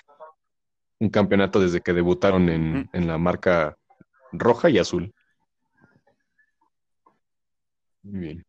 un 1.01 1.11
campeonato 1.11 1.61
desde 1.61 1.81
que 1.81 1.93
debutaron 1.93 2.49
en, 2.49 2.89
la 3.07 3.19
marca 3.19 3.77
roja 4.31 4.71
y 4.71 4.79
azul. 4.79 5.12
Muy 8.05 8.21
bien. 8.21 8.47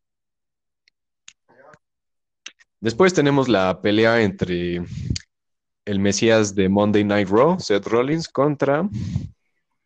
Después 2.80 3.13
tenemos 3.13 3.50
la 3.50 3.82
pelea 3.82 4.22
entre 4.22 4.84
el 5.86 6.00
Mesías 6.00 6.54
de 6.54 6.70
Monday 6.70 7.04
Night 7.04 7.30
Raw, 7.30 7.60
Seth 7.60 7.88
Rollins, 7.88 8.28
contra 8.28 8.88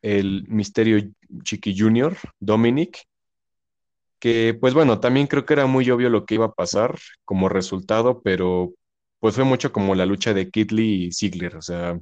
el 0.01 0.45
Misterio 0.47 1.09
Chiqui 1.43 1.77
Jr., 1.77 2.17
Dominic, 2.39 3.07
que 4.19 4.57
pues 4.59 4.73
bueno, 4.73 4.99
también 4.99 5.27
creo 5.27 5.45
que 5.45 5.53
era 5.53 5.65
muy 5.65 5.89
obvio 5.89 6.09
lo 6.09 6.25
que 6.25 6.35
iba 6.35 6.45
a 6.45 6.53
pasar 6.53 6.97
como 7.25 7.49
resultado, 7.49 8.21
pero 8.21 8.73
pues 9.19 9.35
fue 9.35 9.43
mucho 9.43 9.71
como 9.71 9.95
la 9.95 10.05
lucha 10.05 10.33
de 10.33 10.49
Kidley 10.49 11.05
y 11.05 11.11
Ziggler, 11.11 11.55
o 11.55 11.61
sea, 11.61 11.99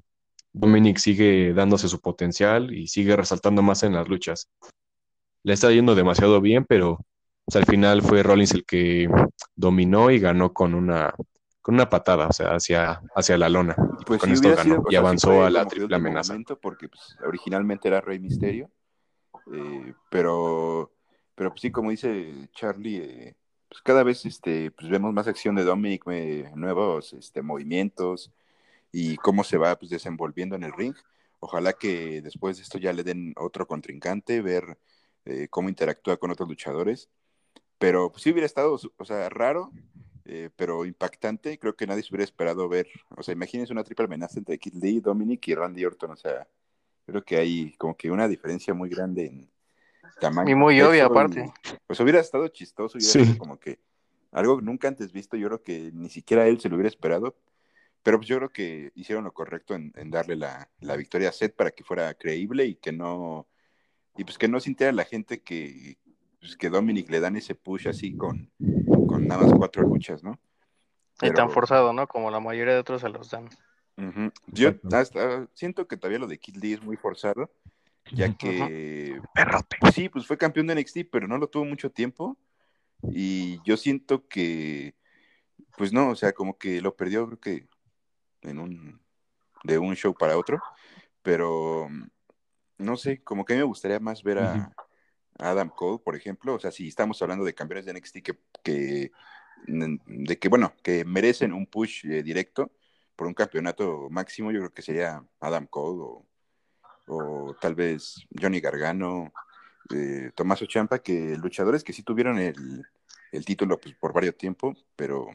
Dominic 0.54 0.98
sigue 0.98 1.54
dándose 1.54 1.90
su 1.90 2.00
potencial 2.00 2.74
y 2.74 2.88
sigue 2.88 3.16
resaltando 3.16 3.62
más 3.62 3.84
en 3.84 3.94
las 3.94 4.08
luchas. 4.08 4.50
Le 5.44 5.54
está 5.54 5.70
yendo 5.72 5.96
demasiado 5.96 6.40
bien, 6.40 6.66
pero 6.66 7.00
pues, 7.44 7.58
al 7.58 7.66
final 7.66 8.02
fue 8.02 8.24
Rollins 8.24 8.54
el 8.54 8.66
que 8.66 9.10
dominó 9.56 10.12
y 10.12 10.20
ganó 10.20 10.54
con 10.54 10.74
una 10.74 11.14
con 11.62 11.74
una 11.74 11.90
patada, 11.90 12.28
o 12.28 12.32
sea, 12.32 12.50
hacia, 12.54 13.02
hacia 13.16 13.40
la 13.40 13.50
lona. 13.50 13.76
Pues 14.06 14.22
con 14.22 14.32
esto 14.32 14.56
ganó 14.56 14.84
y 14.88 14.96
avanzó 14.96 15.44
a 15.44 15.50
la 15.50 15.66
triple 15.66 15.96
amenaza. 15.96 16.38
Porque 16.62 16.88
pues, 16.88 17.18
originalmente 17.26 17.88
era 17.88 18.02
Rey 18.02 18.20
Misterio, 18.20 18.70
eh, 19.52 19.96
pero 20.12 20.95
pero 21.36 21.50
pues 21.52 21.62
sí, 21.62 21.72
como 21.72 21.92
dice 21.92 22.50
Charlie, 22.54 22.98
eh, 22.98 23.36
pues 23.70 23.82
cada 23.82 24.04
vez 24.04 24.26
este, 24.26 24.72
pues 24.72 24.90
vemos 24.90 25.14
más 25.14 25.28
acción 25.28 25.56
de 25.56 25.64
Dominic, 25.66 26.04
eh, 26.12 26.52
nuevos 26.56 27.14
este, 27.14 27.42
movimientos 27.42 28.32
y 28.92 29.18
cómo 29.18 29.44
se 29.44 29.58
va 29.58 29.78
pues, 29.78 29.92
desenvolviendo 29.92 30.56
en 30.56 30.64
el 30.64 30.74
ring. 30.74 30.96
Ojalá 31.40 31.74
que 31.74 32.22
después 32.22 32.58
de 32.58 32.64
esto 32.64 32.78
ya 32.80 32.94
le 32.94 33.04
den 33.04 33.34
otro 33.38 33.68
contrincante, 33.68 34.42
ver 34.42 34.78
eh, 35.26 35.48
cómo 35.50 35.70
interactúa 35.70 36.18
con 36.18 36.32
otros 36.32 36.50
luchadores. 36.50 37.10
Pero 37.80 38.12
pues, 38.12 38.24
sí 38.24 38.32
hubiera 38.32 38.46
estado, 38.46 38.80
o 38.98 39.06
sea, 39.06 39.30
raro, 39.30 39.72
pero 40.56 40.86
impactante. 40.86 41.60
Creo 41.60 41.76
que 41.76 41.88
nadie 41.88 42.04
se 42.04 42.10
hubiera 42.10 42.24
esperado 42.24 42.70
ver. 42.70 42.88
O 43.18 43.24
sea, 43.24 43.34
imagínense 43.34 43.74
una 43.74 43.84
triple 43.84 44.06
amenaza 44.06 44.40
entre 44.40 44.58
Kid 44.60 44.76
Lee, 44.76 45.02
Dominic 45.02 45.48
y 45.50 45.56
Randy 45.56 45.86
Orton. 45.86 46.12
O 46.12 46.18
sea, 46.18 46.48
creo 47.06 47.24
que 47.24 47.38
hay 47.38 47.74
como 47.78 47.96
que 47.98 48.12
una 48.12 48.28
diferencia 48.28 48.74
muy 48.74 48.90
grande 48.90 49.26
en, 49.28 49.50
y 50.48 50.56
muy 50.56 50.82
obvio 50.82 51.06
aparte. 51.06 51.52
Pues 51.88 52.00
hubiera 52.00 52.20
estado 52.20 52.48
chistoso, 52.48 52.98
hubiera 52.98 53.38
como 53.38 53.60
que 53.60 53.80
algo 54.32 54.60
nunca 54.62 54.88
antes 54.88 55.12
visto, 55.12 55.38
yo 55.38 55.48
creo 55.48 55.64
que 55.64 55.92
ni 55.94 56.10
siquiera 56.10 56.48
él 56.48 56.60
se 56.60 56.70
lo 56.70 56.76
hubiera 56.76 56.90
esperado, 56.90 57.36
pero 58.04 58.18
pues 58.18 58.28
yo 58.28 58.38
creo 58.38 58.50
que 58.50 58.92
hicieron 58.96 59.24
lo 59.24 59.34
correcto 59.34 59.76
en, 59.76 59.94
darle 60.12 60.36
la, 60.36 60.70
victoria 60.98 61.30
a 61.30 61.32
Seth 61.32 61.56
para 61.56 61.72
que 61.72 61.84
fuera 61.84 62.14
creíble 62.14 62.66
y 62.66 62.76
que 62.76 62.92
no, 62.92 63.48
y 64.18 64.24
pues 64.24 64.38
que 64.38 64.48
no 64.48 64.60
sintiera 64.60 64.92
la 64.92 65.06
gente 65.06 65.42
que, 65.42 65.98
pues 66.40 66.58
que 66.58 66.70
Dominic 66.70 67.10
le 67.10 67.20
dan 67.20 67.36
ese 67.36 67.56
push 67.56 67.88
así 67.88 68.16
con, 68.16 68.52
con 69.08 69.26
nada 69.28 69.44
más 69.44 69.54
cuatro 69.54 69.84
luchas, 69.84 70.24
¿no? 70.24 70.40
Y 71.22 71.32
tan 71.32 71.50
forzado, 71.50 71.94
¿no? 71.94 72.08
Como 72.08 72.30
la 72.30 72.40
mayoría 72.40 72.74
de 72.74 72.80
otros 72.80 73.02
se 73.02 73.10
los 73.10 73.32
dan. 73.32 73.50
Yo 74.48 74.74
hasta 74.92 75.48
siento 75.54 75.88
que 75.88 75.96
todavía 75.96 76.20
lo 76.20 76.28
de 76.28 76.38
Kid 76.38 76.58
Lee 76.58 76.74
es 76.74 76.84
muy 76.84 76.98
forzado, 76.98 77.50
ya 78.12 78.34
que 78.36 79.20
sí, 79.94 80.10
pues 80.10 80.26
fue 80.28 80.38
campeón 80.38 80.68
de 80.68 80.76
NXT, 80.76 81.00
pero 81.12 81.28
no 81.28 81.38
lo 81.38 81.48
tuvo 81.48 81.66
mucho 81.66 81.92
tiempo. 81.92 82.38
Y 83.12 83.60
yo 83.64 83.78
siento 83.78 84.28
que 84.28 84.96
pues 85.78 85.94
no, 85.94 86.10
o 86.10 86.16
sea, 86.16 86.34
como 86.34 86.58
que 86.58 86.82
lo 86.82 86.96
perdió 86.96 87.26
creo 87.28 87.40
que 87.40 87.68
en 88.42 88.60
un 88.60 89.02
de 89.64 89.78
un 89.80 89.96
show 89.96 90.14
para 90.14 90.38
otro, 90.38 90.62
pero 91.22 91.90
no 92.78 92.98
sé, 92.98 93.24
como 93.24 93.46
que 93.46 93.54
a 93.54 93.56
mí 93.56 93.62
me 93.62 93.68
gustaría 93.68 94.00
más 94.00 94.24
ver 94.24 94.40
a, 94.40 94.72
Adam 95.38 95.70
Cole, 95.70 96.02
por 96.04 96.16
ejemplo, 96.16 96.54
o 96.54 96.60
sea, 96.60 96.72
si 96.72 96.88
estamos 96.88 97.22
hablando 97.22 97.44
de 97.44 97.54
campeones 97.54 97.86
de 97.86 97.94
NXT 97.94 98.18
que, 98.20 98.40
que 98.64 99.12
de 99.68 100.40
que 100.40 100.48
bueno, 100.48 100.74
que 100.84 101.04
merecen 101.04 101.52
un 101.52 101.66
push 101.66 102.06
eh, 102.06 102.24
directo 102.24 102.72
por 103.16 103.28
un 103.28 103.34
campeonato 103.34 104.08
máximo, 104.10 104.52
yo 104.52 104.60
creo 104.60 104.74
que 104.74 104.82
sería 104.82 105.26
Adam 105.40 105.68
Cole 105.68 106.02
o 106.02 106.26
o 107.08 107.56
tal 107.60 107.76
vez 107.76 108.26
Johnny 108.40 108.60
Gargano, 108.60 109.32
eh, 109.94 110.32
Tomás 110.36 110.62
Ochampa, 110.62 111.00
que 111.00 111.38
luchadores 111.38 111.84
que 111.84 111.94
sí 111.94 112.04
tuvieron 112.04 112.40
el, 112.40 112.86
título 113.46 113.80
pues, 113.80 113.96
por 113.96 114.14
varios 114.14 114.38
tiempo, 114.38 114.76
pero, 114.96 115.30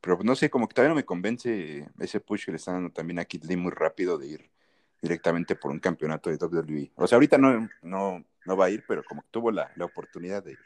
pero 0.00 0.18
no 0.24 0.34
sé, 0.34 0.50
como 0.50 0.66
que 0.66 0.74
todavía 0.74 0.90
no 0.90 0.96
me 0.96 1.04
convence 1.04 1.88
ese 1.98 2.20
push 2.20 2.46
que 2.46 2.52
le 2.52 2.56
están 2.56 2.74
dando 2.74 2.90
también 2.90 3.18
a 3.18 3.24
Kid 3.24 3.44
Lee 3.44 3.56
muy 3.56 3.72
rápido 3.72 4.18
de 4.18 4.26
ir 4.28 4.50
directamente 5.00 5.54
por 5.54 5.70
un 5.70 5.78
campeonato 5.78 6.30
de 6.30 6.36
WWE. 6.36 6.92
O 6.96 7.06
sea, 7.06 7.16
ahorita 7.16 7.38
no, 7.38 7.68
no, 7.82 8.24
no 8.44 8.56
va 8.56 8.66
a 8.66 8.70
ir, 8.70 8.84
pero 8.86 9.04
como 9.04 9.22
que 9.22 9.28
tuvo 9.30 9.50
la, 9.50 9.70
oportunidad 9.80 10.42
de 10.42 10.52
ir. 10.52 10.58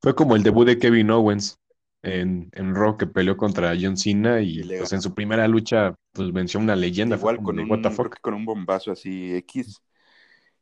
Fue 0.00 0.14
como 0.14 0.36
el 0.36 0.42
debut 0.42 0.66
de 0.66 0.78
Kevin 0.78 1.10
Owens 1.10 1.61
en, 2.02 2.50
en 2.52 2.74
Raw 2.74 2.96
que 2.96 3.06
peleó 3.06 3.36
contra 3.36 3.74
John 3.80 3.96
Cena 3.96 4.40
y, 4.40 4.62
pues, 4.62 4.92
en 4.92 5.00
su 5.00 5.14
primera 5.14 5.46
lucha 5.48 5.94
pues 6.12 6.32
venció 6.32 6.58
una 6.60 6.76
leyenda. 6.76 7.16
Igual 7.16 7.42
con 7.42 7.58
un, 7.58 7.82
con 8.20 8.34
un 8.34 8.44
bombazo 8.44 8.92
así 8.92 9.34
X. 9.36 9.80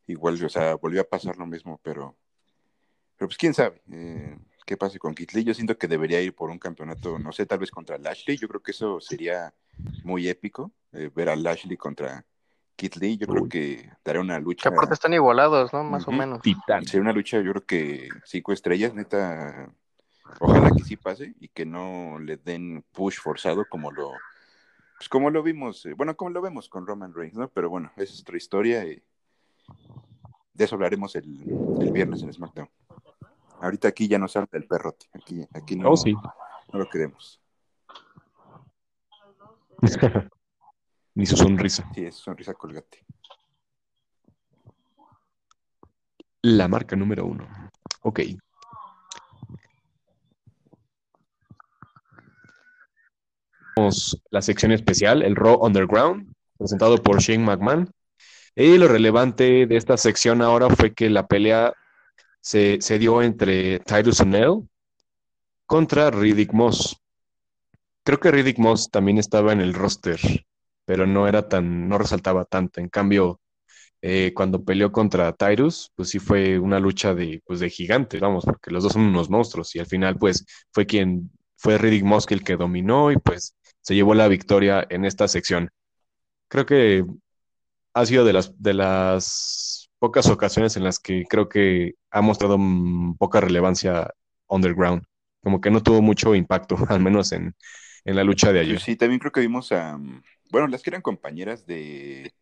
Igual, 0.06 0.42
o 0.44 0.48
sea, 0.48 0.74
volvió 0.74 1.00
a 1.00 1.04
pasar 1.04 1.36
lo 1.36 1.46
mismo, 1.46 1.80
pero, 1.82 2.16
pero 3.16 3.28
pues 3.28 3.38
quién 3.38 3.54
sabe 3.54 3.80
eh, 3.92 4.36
qué 4.66 4.76
pase 4.76 4.98
con 4.98 5.14
Kit 5.14 5.32
Lee. 5.32 5.44
Yo 5.44 5.54
siento 5.54 5.78
que 5.78 5.88
debería 5.88 6.20
ir 6.20 6.34
por 6.34 6.50
un 6.50 6.58
campeonato, 6.58 7.18
no 7.18 7.32
sé, 7.32 7.46
tal 7.46 7.58
vez 7.58 7.70
contra 7.70 7.96
Lashley. 7.96 8.36
Yo 8.36 8.48
creo 8.48 8.62
que 8.62 8.72
eso 8.72 9.00
sería 9.00 9.54
muy 10.04 10.28
épico, 10.28 10.72
eh, 10.92 11.10
ver 11.14 11.28
a 11.28 11.36
Lashley 11.36 11.76
contra 11.76 12.24
Kit 12.76 12.96
Lee. 12.96 13.16
Yo 13.16 13.26
creo 13.26 13.48
que 13.48 13.90
daría 14.04 14.20
una 14.20 14.38
lucha. 14.40 14.68
Que 14.68 14.74
aparte 14.74 14.94
están 14.94 15.14
igualados, 15.14 15.72
¿no? 15.72 15.84
Más 15.84 16.06
o 16.06 16.12
menos. 16.12 16.40
Sería 16.84 17.00
una 17.00 17.12
lucha, 17.12 17.40
yo 17.40 17.52
creo 17.52 17.64
que 17.64 18.08
cinco 18.24 18.52
estrellas, 18.52 18.94
neta 18.94 19.72
Ojalá 20.40 20.70
que 20.70 20.84
sí 20.84 20.96
pase 20.96 21.34
y 21.40 21.48
que 21.48 21.66
no 21.66 22.18
le 22.18 22.36
den 22.36 22.84
push 22.92 23.18
forzado 23.18 23.64
como 23.68 23.90
lo, 23.90 24.12
pues 24.96 25.08
como 25.08 25.30
lo 25.30 25.42
vimos, 25.42 25.86
eh, 25.86 25.94
bueno, 25.94 26.16
como 26.16 26.30
lo 26.30 26.42
vemos 26.42 26.68
con 26.68 26.86
Roman 26.86 27.14
Reigns, 27.14 27.36
¿no? 27.36 27.48
Pero 27.48 27.70
bueno, 27.70 27.90
esa 27.96 28.12
es 28.12 28.20
otra 28.20 28.36
historia 28.36 28.84
y 28.84 29.02
de 30.52 30.64
eso 30.64 30.74
hablaremos 30.74 31.16
el, 31.16 31.26
viernes 31.92 32.22
en 32.22 32.32
SmackDown. 32.32 32.68
Ahorita 33.60 33.88
aquí 33.88 34.08
ya 34.08 34.18
no 34.18 34.28
salta 34.28 34.56
el 34.56 34.66
perrote, 34.66 35.06
aquí, 35.14 35.46
aquí 35.52 35.76
no, 35.76 35.90
oh, 35.90 35.96
sí. 35.96 36.12
no 36.12 36.78
lo 36.78 36.88
queremos. 36.88 37.40
Ni 41.14 41.26
su 41.26 41.36
sonrisa. 41.36 41.90
Sí, 41.94 42.04
es 42.04 42.16
sonrisa 42.16 42.54
colgate. 42.54 43.04
La 46.42 46.68
marca 46.68 46.96
número 46.96 47.26
uno. 47.26 47.46
Ok. 48.02 48.20
La 54.30 54.42
sección 54.42 54.72
especial, 54.72 55.22
el 55.22 55.36
Raw 55.36 55.64
Underground, 55.64 56.32
presentado 56.58 56.98
por 56.98 57.20
Shane 57.20 57.44
McMahon. 57.44 57.90
Y 58.54 58.76
lo 58.78 58.88
relevante 58.88 59.66
de 59.66 59.76
esta 59.76 59.96
sección 59.96 60.42
ahora 60.42 60.68
fue 60.70 60.92
que 60.92 61.08
la 61.08 61.26
pelea 61.26 61.72
se, 62.40 62.78
dio 62.98 63.22
entre 63.22 63.80
Titus 63.80 64.20
O'Neill 64.20 64.68
contra 65.66 66.10
Riddick 66.10 66.52
Moss. 66.52 66.96
Creo 68.04 68.18
que 68.18 68.30
Riddick 68.30 68.58
Moss 68.58 68.90
también 68.90 69.18
estaba 69.18 69.52
en 69.52 69.60
el 69.60 69.74
roster, 69.74 70.20
pero 70.84 71.06
no 71.06 71.28
era 71.28 71.48
tan, 71.48 71.88
no 71.88 71.98
resaltaba 71.98 72.44
tanto. 72.44 72.80
En 72.80 72.88
cambio, 72.88 73.40
eh, 74.02 74.32
cuando 74.34 74.64
peleó 74.64 74.90
contra 74.90 75.32
Tyrus, 75.32 75.92
pues 75.94 76.08
sí 76.08 76.18
fue 76.18 76.58
una 76.58 76.80
lucha 76.80 77.14
de, 77.14 77.42
pues 77.46 77.60
de 77.60 77.70
gigantes, 77.70 78.20
vamos, 78.20 78.44
porque 78.44 78.70
los 78.70 78.82
dos 78.82 78.94
son 78.94 79.02
unos 79.02 79.28
monstruos 79.30 79.74
y 79.76 79.78
al 79.78 79.86
final 79.86 80.16
pues 80.18 80.44
fue 80.72 80.86
quien, 80.86 81.30
fue 81.56 81.76
Riddick 81.76 82.04
Moss 82.04 82.26
el 82.30 82.42
que 82.42 82.56
dominó 82.56 83.12
y 83.12 83.16
pues 83.18 83.54
se 83.82 83.94
llevó 83.94 84.14
la 84.14 84.28
victoria 84.28 84.86
en 84.90 85.04
esta 85.04 85.28
sección. 85.28 85.70
Creo 86.48 86.66
que 86.66 87.04
ha 87.94 88.06
sido 88.06 88.24
de 88.24 88.32
las, 88.32 88.60
de 88.60 88.74
las 88.74 89.90
pocas 89.98 90.28
ocasiones 90.28 90.76
en 90.76 90.84
las 90.84 90.98
que 90.98 91.24
creo 91.28 91.48
que 91.48 91.94
ha 92.10 92.20
mostrado 92.22 92.58
poca 93.18 93.40
relevancia 93.40 94.12
underground, 94.48 95.04
como 95.42 95.60
que 95.60 95.70
no 95.70 95.82
tuvo 95.82 96.02
mucho 96.02 96.34
impacto, 96.34 96.76
al 96.88 97.00
menos 97.00 97.32
en, 97.32 97.54
la 98.04 98.24
lucha 98.24 98.52
de 98.52 98.60
ayer. 98.60 98.80
Sí, 98.80 98.96
también 98.96 99.20
creo 99.20 99.30
que 99.30 99.40
vimos 99.40 99.72
a, 99.72 99.98
bueno, 100.50 100.66
las 100.66 100.82
que 100.82 100.90
eran 100.90 101.02
compañeras 101.02 101.66
de, 101.66 102.32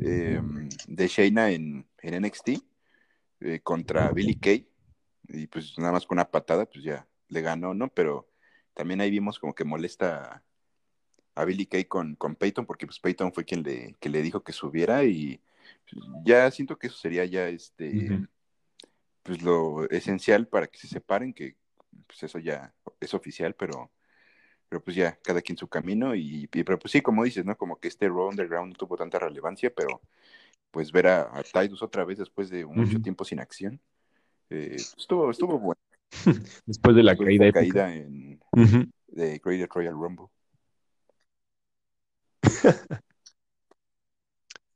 em, 0.00 0.68
de 0.86 1.06
Shayna 1.06 1.50
en, 1.50 1.86
en 2.00 2.24
NXT 2.24 2.48
eh, 3.40 3.60
contra 3.62 4.10
Billy 4.12 4.34
Kay, 4.34 4.66
y 5.28 5.46
pues 5.46 5.78
nada 5.78 5.92
más 5.92 6.06
con 6.06 6.16
una 6.16 6.30
patada, 6.30 6.64
pues 6.64 6.82
ya 6.82 7.06
le 7.28 7.42
ganó, 7.42 7.74
¿no? 7.74 7.88
Pero 7.88 8.28
también 8.74 9.00
ahí 9.00 9.10
vimos 9.10 9.38
como 9.38 9.54
que 9.54 9.64
molesta 9.64 10.42
a 11.38 11.44
Billy 11.44 11.66
Kay 11.66 11.84
con, 11.84 12.16
con 12.16 12.34
Peyton, 12.34 12.66
porque 12.66 12.86
pues 12.86 12.98
Peyton 12.98 13.32
fue 13.32 13.44
quien 13.44 13.62
le, 13.62 13.94
que 14.00 14.08
le 14.08 14.22
dijo 14.22 14.42
que 14.42 14.52
subiera 14.52 15.04
y 15.04 15.40
ya 16.24 16.50
siento 16.50 16.76
que 16.78 16.88
eso 16.88 16.96
sería 16.96 17.24
ya 17.24 17.48
este 17.48 18.26
pues 19.22 19.42
lo 19.42 19.88
esencial 19.90 20.48
para 20.48 20.66
que 20.66 20.78
se 20.78 20.88
separen, 20.88 21.32
que 21.32 21.54
pues 22.06 22.22
eso 22.22 22.38
ya 22.38 22.74
es 23.00 23.14
oficial, 23.14 23.54
pero 23.54 23.90
pero 24.68 24.82
pues 24.82 24.96
ya 24.96 25.16
cada 25.22 25.40
quien 25.40 25.56
su 25.56 25.68
camino 25.68 26.14
y, 26.14 26.46
pero 26.48 26.78
pues 26.78 26.92
sí, 26.92 27.00
como 27.00 27.24
dices, 27.24 27.44
¿no? 27.44 27.56
Como 27.56 27.78
que 27.78 27.88
este 27.88 28.08
Raw 28.08 28.28
Underground 28.28 28.72
no 28.72 28.76
tuvo 28.76 28.96
tanta 28.96 29.18
relevancia, 29.18 29.72
pero 29.74 30.02
pues 30.70 30.92
ver 30.92 31.06
a, 31.06 31.38
a 31.38 31.42
Tidus 31.42 31.82
otra 31.82 32.04
vez 32.04 32.18
después 32.18 32.50
de 32.50 32.66
mucho 32.66 33.00
tiempo 33.00 33.24
sin 33.24 33.40
acción, 33.40 33.80
eh, 34.50 34.76
estuvo, 34.76 35.30
estuvo 35.30 35.58
bueno. 35.58 35.80
Después 36.66 36.96
de 36.96 37.02
la 37.02 37.16
caída, 37.16 37.52
caída 37.52 37.94
en, 37.94 38.40
de 39.08 39.40
Royal 39.72 39.94
Rumble. 39.94 40.26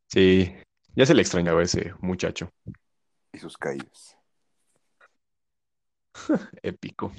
sí, 0.07 0.55
ya 0.95 1.07
se 1.07 1.15
le 1.15 1.23
extrañaba 1.23 1.63
ese 1.63 1.95
muchacho. 2.01 2.51
Y 3.33 3.39
sus 3.39 3.57
caídas. 3.57 4.17
Épico. 6.63 7.13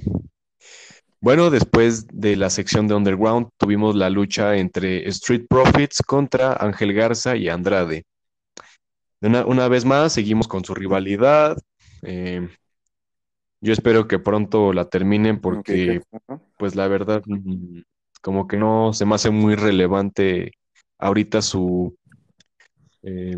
Bueno, 1.19 1.49
después 1.49 2.05
de 2.07 2.35
la 2.35 2.49
sección 2.49 2.87
de 2.87 2.95
Underground 2.95 3.49
tuvimos 3.57 3.95
la 3.95 4.09
lucha 4.09 4.57
entre 4.57 5.07
Street 5.07 5.45
Profits 5.47 6.01
contra 6.01 6.53
Ángel 6.53 6.93
Garza 6.93 7.37
y 7.37 7.47
Andrade. 7.47 8.05
Una, 9.21 9.69
vez 9.69 9.85
más, 9.85 10.11
seguimos 10.11 10.49
con 10.49 10.65
su 10.65 10.75
rivalidad. 10.75 11.57
Eh, 12.01 12.49
yo 13.61 13.71
espero 13.71 14.05
que 14.05 14.19
pronto 14.19 14.73
la 14.73 14.89
terminen 14.89 15.39
porque, 15.39 16.01
pues 16.57 16.75
la 16.75 16.89
verdad, 16.89 17.23
mm, 17.25 17.79
como 18.23 18.47
que 18.47 18.57
no 18.57 18.93
se 18.93 19.05
me 19.05 19.15
hace 19.15 19.29
muy 19.29 19.55
relevante 19.55 20.53
ahorita 20.97 21.41
su, 21.41 21.95
eh, 23.03 23.37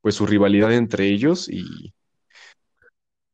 pues 0.00 0.14
su 0.14 0.26
rivalidad 0.26 0.72
entre 0.72 1.08
ellos 1.08 1.48
y 1.50 1.92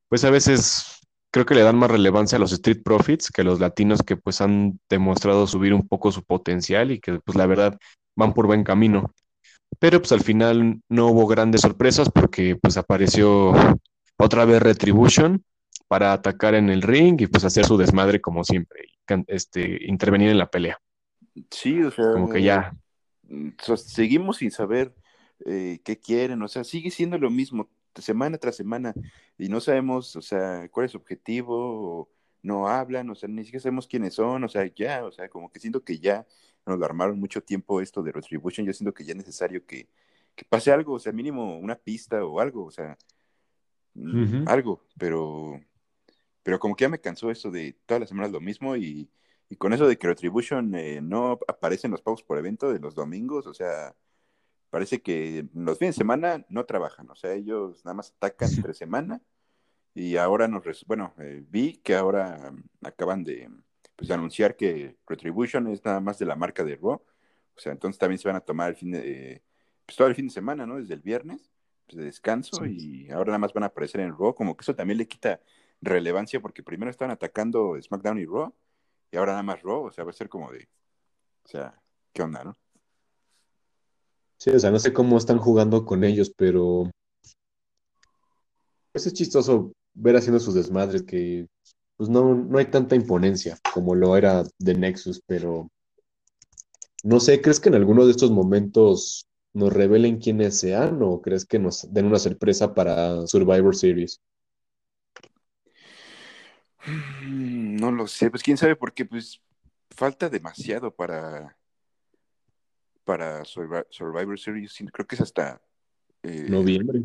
pues 0.08 0.24
a 0.24 0.30
veces 0.30 1.02
creo 1.30 1.44
que 1.44 1.54
le 1.54 1.62
dan 1.62 1.76
más 1.76 1.90
relevancia 1.90 2.36
a 2.36 2.38
los 2.40 2.52
Street 2.52 2.82
Profits 2.82 3.30
que 3.30 3.42
a 3.42 3.44
los 3.44 3.60
latinos 3.60 4.02
que 4.02 4.16
pues 4.16 4.40
han 4.40 4.80
demostrado 4.88 5.46
subir 5.46 5.74
un 5.74 5.86
poco 5.86 6.10
su 6.10 6.24
potencial 6.24 6.90
y 6.90 7.00
que 7.00 7.20
pues 7.20 7.36
la 7.36 7.46
verdad 7.46 7.78
van 8.16 8.32
por 8.32 8.46
buen 8.46 8.64
camino. 8.64 9.12
Pero 9.78 10.00
pues 10.00 10.12
al 10.12 10.22
final 10.22 10.80
no 10.88 11.08
hubo 11.08 11.26
grandes 11.26 11.60
sorpresas 11.60 12.10
porque 12.10 12.56
pues 12.56 12.78
apareció 12.78 13.52
otra 14.16 14.46
vez 14.46 14.62
Retribution 14.62 15.44
para 15.86 16.14
atacar 16.14 16.54
en 16.54 16.70
el 16.70 16.80
ring 16.80 17.20
y 17.20 17.26
pues 17.26 17.44
hacer 17.44 17.66
su 17.66 17.76
desmadre 17.76 18.22
como 18.22 18.42
siempre, 18.42 18.86
este, 19.26 19.86
intervenir 19.86 20.30
en 20.30 20.38
la 20.38 20.50
pelea. 20.50 20.80
Sí, 21.50 21.82
o 21.82 21.90
sea, 21.90 22.12
como 22.12 22.28
que 22.28 22.42
ya. 22.42 22.76
Mm, 23.22 23.50
seguimos 23.76 24.38
sin 24.38 24.50
saber 24.50 24.94
eh, 25.44 25.80
qué 25.84 25.98
quieren, 25.98 26.42
o 26.42 26.48
sea, 26.48 26.64
sigue 26.64 26.90
siendo 26.90 27.18
lo 27.18 27.30
mismo 27.30 27.68
semana 28.02 28.38
tras 28.38 28.56
semana 28.56 28.94
y 29.36 29.48
no 29.48 29.60
sabemos, 29.60 30.16
o 30.16 30.22
sea, 30.22 30.68
cuál 30.70 30.86
es 30.86 30.92
su 30.92 30.98
objetivo, 30.98 32.10
no 32.42 32.68
hablan, 32.68 33.10
o 33.10 33.14
sea, 33.14 33.28
ni 33.28 33.44
siquiera 33.44 33.62
sabemos 33.62 33.86
quiénes 33.86 34.14
son, 34.14 34.44
o 34.44 34.48
sea, 34.48 34.66
ya, 34.74 35.04
o 35.04 35.12
sea, 35.12 35.28
como 35.28 35.50
que 35.50 35.60
siento 35.60 35.82
que 35.84 35.98
ya 35.98 36.26
nos 36.66 36.78
lo 36.78 36.84
armaron 36.84 37.18
mucho 37.18 37.42
tiempo 37.42 37.80
esto 37.80 38.02
de 38.02 38.12
Retribution, 38.12 38.66
yo 38.66 38.72
siento 38.72 38.94
que 38.94 39.04
ya 39.04 39.12
es 39.12 39.16
necesario 39.16 39.64
que, 39.66 39.88
que 40.34 40.44
pase 40.44 40.72
algo, 40.72 40.94
o 40.94 40.98
sea, 40.98 41.12
mínimo 41.12 41.58
una 41.58 41.76
pista 41.76 42.24
o 42.24 42.40
algo, 42.40 42.64
o 42.66 42.70
sea, 42.70 42.96
mm, 43.94 44.48
algo, 44.48 44.84
pero 44.98 45.60
pero 46.48 46.58
como 46.58 46.74
que 46.74 46.86
ya 46.86 46.88
me 46.88 46.98
cansó 46.98 47.30
eso 47.30 47.50
de 47.50 47.76
todas 47.84 48.00
las 48.00 48.08
semanas 48.08 48.32
lo 48.32 48.40
mismo 48.40 48.74
y, 48.74 49.10
con 49.58 49.74
eso 49.74 49.86
de 49.86 49.98
que 49.98 50.06
Retribution 50.06 50.74
eh, 50.74 51.02
no 51.02 51.38
aparece 51.46 51.86
en 51.86 51.90
los 51.90 52.00
pagos 52.00 52.22
por 52.22 52.38
evento 52.38 52.72
de 52.72 52.78
los 52.78 52.94
domingos, 52.94 53.46
o 53.46 53.52
sea, 53.52 53.94
parece 54.70 55.02
que 55.02 55.46
los 55.52 55.78
fines 55.78 55.94
de 55.94 55.98
semana 55.98 56.46
no 56.48 56.64
trabajan, 56.64 57.10
o 57.10 57.14
sea, 57.14 57.34
ellos 57.34 57.84
nada 57.84 57.96
más 57.96 58.14
atacan 58.16 58.48
entre 58.56 58.72
semana 58.72 59.20
y 59.92 60.16
ahora 60.16 60.48
nos, 60.48 60.86
bueno, 60.86 61.12
eh, 61.18 61.44
vi 61.46 61.82
que 61.82 61.94
ahora 61.94 62.50
acaban 62.82 63.24
de, 63.24 63.50
pues, 63.94 64.10
anunciar 64.10 64.56
que 64.56 64.96
Retribution 65.06 65.66
es 65.66 65.84
nada 65.84 66.00
más 66.00 66.18
de 66.18 66.24
la 66.24 66.34
marca 66.34 66.64
de 66.64 66.76
Raw, 66.76 66.92
o 67.56 67.60
sea, 67.60 67.72
entonces 67.72 67.98
también 67.98 68.20
se 68.20 68.26
van 68.26 68.36
a 68.36 68.40
tomar 68.40 68.70
el 68.70 68.76
fin 68.76 68.92
de, 68.92 69.42
pues 69.84 69.96
todo 69.98 70.08
el 70.08 70.14
fin 70.14 70.28
de 70.28 70.32
semana, 70.32 70.64
¿no? 70.64 70.78
Desde 70.78 70.94
el 70.94 71.02
viernes, 71.02 71.50
pues, 71.86 71.98
de 71.98 72.04
descanso 72.06 72.64
y 72.64 73.10
ahora 73.10 73.32
nada 73.32 73.38
más 73.38 73.52
van 73.52 73.64
a 73.64 73.66
aparecer 73.66 74.00
en 74.00 74.16
Raw, 74.16 74.34
como 74.34 74.56
que 74.56 74.62
eso 74.62 74.74
también 74.74 74.96
le 74.96 75.06
quita 75.06 75.42
relevancia 75.80 76.40
porque 76.40 76.62
primero 76.62 76.90
estaban 76.90 77.12
atacando 77.12 77.80
SmackDown 77.80 78.18
y 78.18 78.26
Raw 78.26 78.52
y 79.10 79.16
ahora 79.16 79.32
nada 79.32 79.42
más 79.42 79.62
Raw, 79.62 79.86
o 79.86 79.90
sea, 79.90 80.04
va 80.04 80.10
a 80.10 80.14
ser 80.14 80.28
como 80.28 80.50
de, 80.50 80.68
o 81.44 81.48
sea, 81.48 81.80
¿qué 82.12 82.22
onda, 82.22 82.44
no? 82.44 82.56
Sí, 84.38 84.50
o 84.50 84.58
sea, 84.58 84.70
no 84.70 84.78
sé 84.78 84.92
cómo 84.92 85.18
están 85.18 85.38
jugando 85.38 85.84
con 85.84 86.04
ellos, 86.04 86.32
pero 86.36 86.90
pues 88.92 89.06
es 89.06 89.12
chistoso 89.12 89.72
ver 89.94 90.16
haciendo 90.16 90.40
sus 90.40 90.54
desmadres 90.54 91.02
que 91.02 91.46
pues 91.96 92.08
no, 92.08 92.34
no 92.34 92.58
hay 92.58 92.66
tanta 92.66 92.94
imponencia 92.94 93.58
como 93.74 93.94
lo 93.94 94.16
era 94.16 94.44
de 94.58 94.74
Nexus, 94.74 95.20
pero 95.26 95.68
no 97.02 97.20
sé, 97.20 97.40
¿crees 97.40 97.58
que 97.60 97.68
en 97.68 97.74
alguno 97.74 98.04
de 98.04 98.12
estos 98.12 98.30
momentos 98.30 99.26
nos 99.52 99.72
revelen 99.72 100.18
quiénes 100.18 100.58
sean 100.58 101.02
o 101.02 101.20
crees 101.20 101.44
que 101.44 101.58
nos 101.58 101.92
den 101.92 102.06
una 102.06 102.18
sorpresa 102.18 102.74
para 102.74 103.26
Survivor 103.26 103.74
Series? 103.74 104.20
Mm, 106.86 107.76
no 107.76 107.92
lo 107.92 108.06
sé, 108.06 108.30
pues 108.30 108.42
quién 108.42 108.56
sabe, 108.56 108.76
porque 108.76 109.04
pues 109.04 109.40
falta 109.90 110.28
demasiado 110.28 110.94
para, 110.94 111.56
para 113.04 113.44
Survivor 113.44 114.38
Series. 114.38 114.76
Creo 114.92 115.06
que 115.06 115.16
es 115.16 115.20
hasta 115.20 115.60
eh, 116.22 116.46
noviembre. 116.48 117.02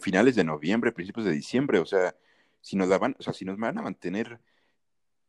finales 0.00 0.34
de 0.34 0.44
noviembre, 0.44 0.92
principios 0.92 1.26
de 1.26 1.32
diciembre. 1.32 1.78
O 1.78 1.86
sea, 1.86 2.16
si 2.60 2.76
nos 2.76 2.88
van, 2.98 3.16
o 3.18 3.22
sea, 3.22 3.32
si 3.32 3.44
nos 3.44 3.56
van 3.58 3.78
a 3.78 3.82
mantener 3.82 4.40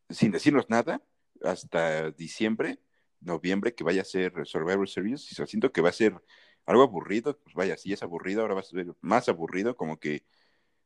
sin 0.10 0.32
decirnos 0.32 0.70
nada 0.70 1.02
hasta 1.44 2.12
diciembre, 2.12 2.80
noviembre, 3.20 3.76
que 3.76 3.84
vaya 3.84 4.02
a 4.02 4.06
ser 4.06 4.34
Survivor 4.46 4.88
Series, 4.88 5.32
y 5.32 5.36
siento 5.46 5.72
que 5.72 5.82
va 5.82 5.90
a 5.90 5.94
ser 5.94 6.20
algo 6.66 6.84
aburrido, 6.84 7.38
pues 7.40 7.56
vaya, 7.56 7.78
si 7.78 7.94
es 7.94 8.04
aburrido, 8.04 8.42
ahora 8.42 8.56
va 8.56 8.62
a 8.62 8.64
ser 8.64 8.88
más 9.02 9.30
aburrido, 9.30 9.76
como 9.76 10.00
que, 10.00 10.26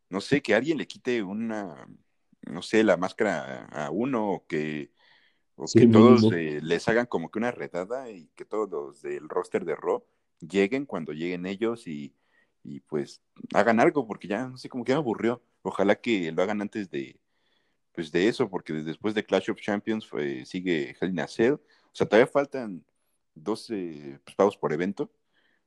no 0.10 0.22
sé, 0.22 0.42
que 0.42 0.56
alguien 0.56 0.78
le 0.78 0.88
quite 0.88 1.24
una 1.24 1.88
no 2.50 2.62
sé, 2.62 2.84
la 2.84 2.98
máscara 2.98 3.66
a 3.66 3.90
uno 3.92 4.32
o 4.32 4.48
que, 4.48 4.92
O 5.56 5.66
que 5.66 5.88
todos 5.88 6.32
eh, 6.34 6.60
les 6.62 6.88
hagan 6.88 7.06
como 7.06 7.30
que 7.30 7.40
una 7.40 7.52
redada 7.52 8.10
y 8.10 8.28
que 8.36 8.46
todos 8.46 8.70
los 8.70 9.02
del 9.02 9.30
roster 9.30 9.66
de 9.66 9.76
Raw 9.76 10.04
lleguen 10.40 10.86
cuando 10.86 11.14
lleguen 11.14 11.46
ellos 11.46 11.88
y, 11.88 12.16
pues 12.88 13.22
hagan 13.54 13.80
algo, 13.80 14.08
porque 14.08 14.28
ya 14.28 14.48
no 14.48 14.58
sé, 14.58 14.70
como 14.70 14.84
que 14.84 14.94
me 14.94 14.98
aburrió. 14.98 15.42
Ojalá 15.64 15.96
que 15.96 16.32
lo 16.32 16.42
hagan 16.44 16.62
antes 16.62 16.90
de, 16.90 17.20
pues 17.94 18.12
de 18.12 18.28
eso, 18.28 18.50
porque 18.50 18.74
después 18.74 19.14
de 19.14 19.26
Clash 19.26 19.52
of 19.52 19.62
Champions 19.62 20.08
sigue 20.46 20.96
Hell 21.00 21.10
in 21.10 21.20
a 21.20 21.28
Cell. 21.28 21.54
O 21.54 21.94
sea, 21.94 22.08
todavía 22.08 22.28
faltan 22.28 22.84
12 23.36 24.20
pues, 24.24 24.36
pagos 24.36 24.58
por 24.58 24.74
evento 24.74 25.12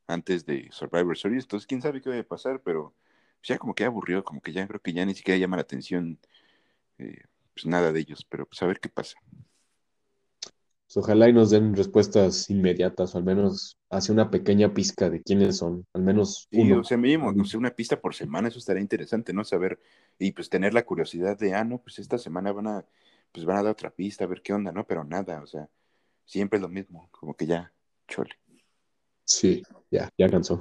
antes 0.06 0.44
de 0.44 0.68
Survivor 0.70 1.16
Series, 1.16 1.44
entonces 1.44 1.66
quién 1.66 1.82
sabe 1.82 2.00
qué 2.02 2.10
va 2.10 2.18
a 2.18 2.22
pasar, 2.22 2.60
pero 2.62 2.94
ya 3.42 3.58
como 3.58 3.74
que 3.74 3.84
aburrió, 3.84 4.24
como 4.24 4.40
que 4.40 4.52
ya 4.52 4.66
creo 4.66 4.80
que 4.80 4.92
ya 4.92 5.04
ni 5.04 5.14
siquiera 5.14 5.38
llama 5.38 5.56
la 5.56 5.62
atención 5.62 6.18
eh, 6.98 7.22
pues 7.54 7.66
nada 7.66 7.92
de 7.92 8.00
ellos, 8.00 8.26
pero 8.28 8.46
pues 8.46 8.62
a 8.62 8.66
ver 8.66 8.80
qué 8.80 8.88
pasa. 8.88 9.16
Pues, 10.94 11.04
ojalá 11.04 11.28
y 11.28 11.32
nos 11.32 11.50
den 11.50 11.74
respuestas 11.74 12.48
inmediatas, 12.50 13.14
o 13.14 13.18
al 13.18 13.24
menos 13.24 13.78
hace 13.90 14.12
una 14.12 14.30
pequeña 14.30 14.72
pizca 14.72 15.10
de 15.10 15.22
quiénes 15.22 15.56
son, 15.56 15.86
al 15.92 16.02
menos 16.02 16.48
uno. 16.52 16.80
o 16.80 16.84
sea, 16.84 16.96
mínimo, 16.96 17.32
no 17.32 17.44
sé, 17.44 17.56
una 17.56 17.70
pista 17.70 18.00
por 18.00 18.14
semana, 18.14 18.48
eso 18.48 18.58
estaría 18.58 18.82
interesante, 18.82 19.32
¿no? 19.32 19.44
Saber, 19.44 19.80
y 20.18 20.32
pues 20.32 20.48
tener 20.48 20.72
la 20.72 20.84
curiosidad 20.84 21.36
de, 21.38 21.54
ah, 21.54 21.64
no, 21.64 21.78
pues 21.78 21.98
esta 21.98 22.18
semana 22.18 22.52
van 22.52 22.66
a, 22.68 22.86
pues 23.32 23.44
van 23.44 23.56
a 23.56 23.62
dar 23.62 23.72
otra 23.72 23.90
pista, 23.90 24.24
a 24.24 24.28
ver 24.28 24.42
qué 24.42 24.52
onda, 24.52 24.70
¿no? 24.70 24.86
Pero 24.86 25.04
nada, 25.04 25.42
o 25.42 25.46
sea, 25.46 25.68
siempre 26.24 26.58
es 26.58 26.62
lo 26.62 26.68
mismo, 26.68 27.08
como 27.10 27.34
que 27.34 27.46
ya, 27.46 27.72
chole. 28.06 28.38
Sí, 29.24 29.62
ya, 29.90 30.10
ya 30.16 30.28
cansó. 30.28 30.60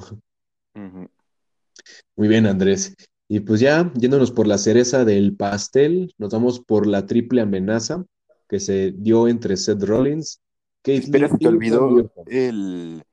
Muy 2.16 2.28
bien, 2.28 2.48
Andrés. 2.48 2.96
Y 3.34 3.40
pues 3.40 3.60
ya, 3.60 3.92
yéndonos 3.96 4.30
por 4.30 4.46
la 4.46 4.60
cereza 4.60 5.06
del 5.06 5.36
pastel, 5.36 6.14
nos 6.20 6.32
vamos 6.32 6.60
por 6.60 6.86
la 6.86 7.08
triple 7.08 7.42
amenaza 7.42 8.06
que 8.48 8.60
se 8.60 8.92
dio 8.92 9.28
entre 9.28 9.58
Seth 9.58 9.82
Rollins, 9.82 10.40
Kate 10.84 11.00
Espera, 11.00 11.28
se 11.28 11.40
te 11.40 11.48
olvidó 11.48 12.14
el, 12.28 13.04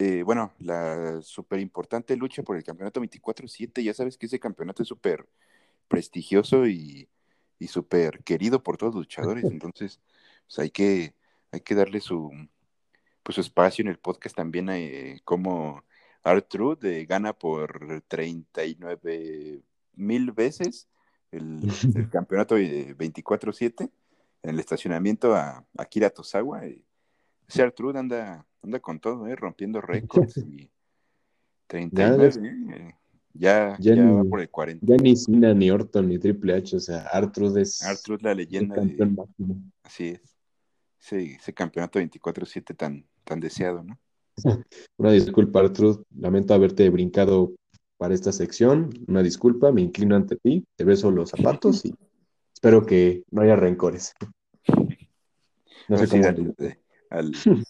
eh, 0.00 0.24
bueno, 0.24 0.52
la 0.58 1.22
súper 1.22 1.60
importante 1.60 2.16
lucha 2.16 2.42
por 2.42 2.56
el 2.56 2.64
campeonato 2.64 3.00
24-7. 3.00 3.84
Ya 3.84 3.94
sabes 3.94 4.18
que 4.18 4.26
ese 4.26 4.40
campeonato 4.40 4.82
es 4.82 4.88
súper 4.88 5.28
prestigioso 5.86 6.66
y, 6.66 7.08
y 7.60 7.68
súper 7.68 8.24
querido 8.24 8.64
por 8.64 8.76
todos 8.76 8.96
los 8.96 9.04
luchadores. 9.04 9.44
Entonces, 9.62 10.00
pues 10.44 10.58
hay 10.58 10.70
que, 10.70 11.14
hay 11.52 11.60
que 11.60 11.76
darle 11.76 12.00
su, 12.00 12.32
pues, 13.22 13.36
su 13.36 13.40
espacio 13.40 13.82
en 13.82 13.90
el 13.90 14.00
podcast 14.00 14.34
también, 14.34 14.70
eh, 14.70 15.20
como 16.22 16.36
Artrude 16.36 17.04
gana 17.04 17.32
por 17.32 18.02
39 18.08 19.62
mil 19.94 20.32
veces 20.32 20.88
el, 21.30 21.60
campeonato 22.12 22.56
24-7 22.58 23.90
en 24.42 24.50
el 24.50 24.60
estacionamiento 24.60 25.34
a 25.34 25.64
Akira 25.76 26.10
Tosawa. 26.10 26.66
Y 26.66 26.84
ese 27.48 27.62
Artrude 27.62 27.98
anda, 27.98 28.46
anda 28.62 28.80
con 28.80 29.00
todo, 29.00 29.26
¿eh? 29.26 29.36
rompiendo 29.36 29.80
récords. 29.80 30.36
Y 30.38 30.70
39, 31.66 32.30
¿eh? 32.70 32.94
ya, 33.32 33.76
ya, 33.80 33.94
ya, 33.94 34.04
va 34.04 34.24
por 34.24 34.40
el 34.40 34.50
40. 34.50 34.84
Ya 34.86 34.96
ni 34.96 35.16
Cena, 35.16 35.54
ni 35.54 35.70
Orton, 35.70 36.08
ni 36.08 36.18
Triple 36.18 36.54
H, 36.54 36.76
o 36.76 36.80
sea, 36.80 37.06
Artrude 37.06 37.62
es. 37.62 37.82
Artrude, 37.82 38.22
la 38.22 38.34
leyenda. 38.34 38.76
De, 38.76 39.16
así 39.82 40.08
es. 40.08 40.36
Ese, 41.00 41.34
ese 41.34 41.52
campeonato 41.52 41.98
24-7 41.98 42.76
tan, 42.76 43.04
tan 43.24 43.40
deseado, 43.40 43.82
¿no? 43.82 43.98
Una 44.96 45.12
disculpa, 45.12 45.60
Artrude. 45.60 46.02
Lamento 46.18 46.54
haberte 46.54 46.88
brincado 46.90 47.54
para 47.96 48.14
esta 48.14 48.32
sección. 48.32 48.90
Una 49.06 49.22
disculpa, 49.22 49.72
me 49.72 49.82
inclino 49.82 50.16
ante 50.16 50.36
ti, 50.36 50.64
te 50.76 50.84
beso 50.84 51.10
los 51.10 51.30
zapatos 51.30 51.84
y 51.84 51.94
espero 52.52 52.84
que 52.84 53.24
no 53.30 53.42
haya 53.42 53.56
rencores. 53.56 54.12
No 55.88 55.98
sé 55.98 56.08
cómo. 56.08 56.24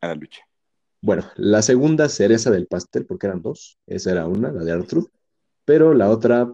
a 0.00 0.08
la 0.08 0.14
lucha. 0.14 0.42
Bueno, 1.00 1.24
la 1.36 1.60
segunda 1.62 2.08
cereza 2.08 2.50
del 2.50 2.66
pastel, 2.66 3.04
porque 3.04 3.26
eran 3.26 3.42
dos. 3.42 3.78
Esa 3.86 4.12
era 4.12 4.26
una, 4.26 4.50
la 4.50 4.64
de 4.64 4.72
Artrude. 4.72 5.08
Pero 5.64 5.92
la 5.94 6.10
otra 6.10 6.52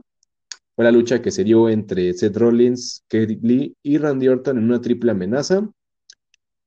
fue 0.74 0.84
la 0.84 0.92
lucha 0.92 1.22
que 1.22 1.30
se 1.30 1.44
dio 1.44 1.68
entre 1.68 2.12
Seth 2.14 2.36
Rollins, 2.36 3.04
Katie 3.08 3.38
Lee 3.42 3.76
y 3.82 3.98
Randy 3.98 4.28
Orton 4.28 4.58
en 4.58 4.64
una 4.64 4.80
triple 4.80 5.12
amenaza 5.12 5.68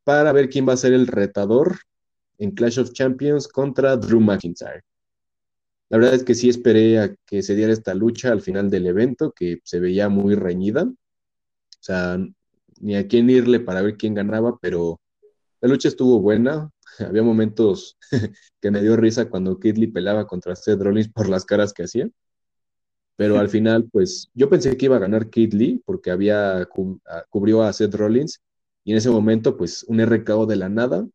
para 0.04 0.32
ver 0.32 0.50
quién 0.50 0.68
va 0.68 0.74
a 0.74 0.78
ser 0.78 0.94
el 0.94 1.08
retador 1.08 1.78
en 2.38 2.52
Clash 2.52 2.80
of 2.80 2.92
Champions 2.92 3.48
contra 3.48 3.96
Drew 3.98 4.20
McIntyre. 4.20 4.84
La 5.90 5.98
verdad 5.98 6.16
es 6.16 6.24
que 6.24 6.34
sí 6.36 6.50
esperé 6.50 7.00
a 7.00 7.16
que 7.26 7.44
se 7.44 7.56
diera 7.56 7.72
esta 7.72 7.94
lucha 7.94 8.32
al 8.32 8.42
final 8.42 8.70
del 8.70 8.88
evento, 8.88 9.32
que 9.32 9.60
se 9.64 9.80
veía 9.80 10.10
muy 10.10 10.36
reñida. 10.36 10.84
O 10.84 11.80
sea, 11.80 12.18
ni 12.80 12.96
a 12.96 13.08
quién 13.08 13.30
irle 13.30 13.60
para 13.60 13.82
ver 13.82 13.96
quién 13.98 14.16
ganaba, 14.16 14.58
pero 14.60 15.00
la 15.62 15.70
lucha 15.70 15.88
estuvo 15.88 16.20
buena. 16.20 16.70
Había 17.00 17.24
momentos 17.24 17.98
que 18.62 18.72
me 18.72 18.82
dio 18.82 18.96
risa 18.98 19.30
cuando 19.30 19.60
Kidley 19.60 19.88
pelaba 19.88 20.26
contra 20.28 20.56
Seth 20.56 20.82
Rollins 20.82 21.10
por 21.10 21.30
las 21.30 21.46
caras 21.46 21.74
que 21.74 21.84
hacía. 21.84 22.10
Pero 23.16 23.38
al 23.38 23.50
final, 23.56 23.88
pues 23.92 24.30
yo 24.34 24.50
pensé 24.50 24.76
que 24.78 24.86
iba 24.86 24.96
a 24.96 25.00
ganar 25.00 25.30
Kidley 25.30 25.82
porque 25.86 26.12
había 26.12 26.68
cubrió 27.30 27.64
a 27.64 27.72
Seth 27.72 27.94
Rollins 27.96 28.42
y 28.84 28.92
en 28.92 28.98
ese 28.98 29.10
momento, 29.10 29.56
pues 29.58 29.84
un 29.84 30.02
RKO 30.02 30.46
de 30.46 30.56
la 30.56 30.70
nada 30.70 31.08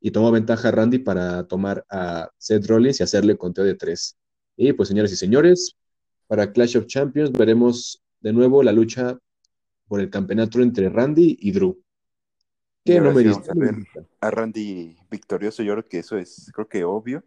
y 0.00 0.10
tomó 0.10 0.30
ventaja 0.30 0.70
Randy 0.70 0.98
para 0.98 1.46
tomar 1.46 1.84
a 1.90 2.30
Seth 2.38 2.66
Rollins 2.66 3.00
y 3.00 3.02
hacerle 3.02 3.36
conteo 3.36 3.64
de 3.64 3.74
tres. 3.74 4.16
Y 4.56 4.72
pues, 4.72 4.88
señores 4.88 5.12
y 5.12 5.16
señores, 5.16 5.76
para 6.26 6.52
Clash 6.52 6.76
of 6.76 6.86
Champions 6.86 7.32
veremos 7.32 8.02
de 8.20 8.32
nuevo 8.32 8.62
la 8.62 8.72
lucha 8.72 9.18
por 9.88 10.00
el 10.00 10.10
campeonato 10.10 10.60
entre 10.60 10.88
Randy 10.88 11.38
y 11.40 11.52
Drew. 11.52 11.80
Que 12.84 13.00
no 13.00 13.12
me 13.12 13.22
dice. 13.24 13.40
A, 14.20 14.30
Randy 14.30 14.96
victorioso, 15.10 15.62
yo 15.62 15.72
creo 15.74 15.88
que 15.88 15.98
eso 15.98 16.16
es, 16.16 16.50
creo 16.54 16.68
que 16.68 16.84
obvio. 16.84 17.24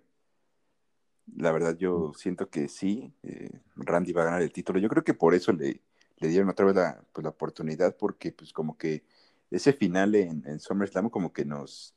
La 1.36 1.52
verdad, 1.52 1.78
yo 1.78 2.14
siento 2.16 2.50
que 2.50 2.68
sí, 2.68 3.14
eh, 3.24 3.52
Randy 3.76 4.14
va 4.14 4.24
a 4.24 4.26
ganar 4.26 4.42
el 4.42 4.52
título. 4.52 4.80
Yo 4.80 4.90
creo 4.90 5.04
que 5.04 5.14
por 5.14 5.36
eso 5.36 5.52
le, 5.52 5.82
le 6.18 6.28
dieron 6.28 6.50
otra 6.50 6.66
vez 6.66 6.76
la, 6.76 7.04
pues, 7.14 7.24
la 7.24 7.30
oportunidad, 7.30 7.96
porque 7.98 8.32
pues 8.32 8.52
como 8.52 8.78
que 8.78 9.04
ese 9.52 9.74
final 9.74 10.16
en, 10.16 10.44
en 10.48 10.60
SummerSlam 10.60 11.10
como 11.10 11.34
que 11.34 11.46
nos, 11.46 11.94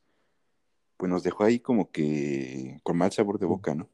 pues 0.97 1.11
nos 1.11 1.23
dejó 1.23 1.45
ahí 1.45 1.59
como 1.59 1.91
que 1.91 2.81
con 2.83 2.97
mal 2.97 3.13
sabor 3.13 3.39
de 3.39 3.47
boca, 3.47 3.75
¿no? 3.75 3.89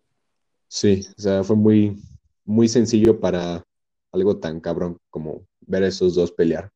Sí, 0.69 1.07
o 1.17 1.21
sea, 1.21 1.43
fue 1.45 1.57
muy, 1.57 2.03
muy 2.45 2.69
sencillo 2.69 3.19
para 3.19 3.65
algo 4.13 4.39
tan 4.39 4.61
cabrón 4.61 4.99
como 5.11 5.47
ver 5.61 5.85
a 5.85 5.89
esos 5.89 6.15
dos 6.15 6.33
pelear. 6.33 6.71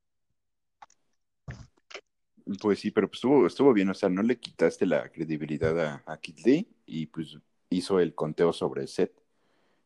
Pues 2.61 2.81
sí, 2.81 2.91
pero 2.91 3.09
pues 3.09 3.19
estuvo, 3.19 3.47
estuvo 3.47 3.73
bien, 3.73 3.89
o 3.89 3.95
sea, 3.95 4.09
no 4.09 4.23
le 4.23 4.39
quitaste 4.39 4.87
la 4.87 5.09
credibilidad 5.11 5.79
a, 5.79 6.03
a 6.07 6.19
Kid 6.19 6.39
Lee 6.45 6.69
y 6.87 7.07
pues 7.07 7.39
hizo 7.71 8.01
el 8.01 8.15
conteo 8.15 8.53
sobre 8.53 8.87
Seth. 8.87 9.15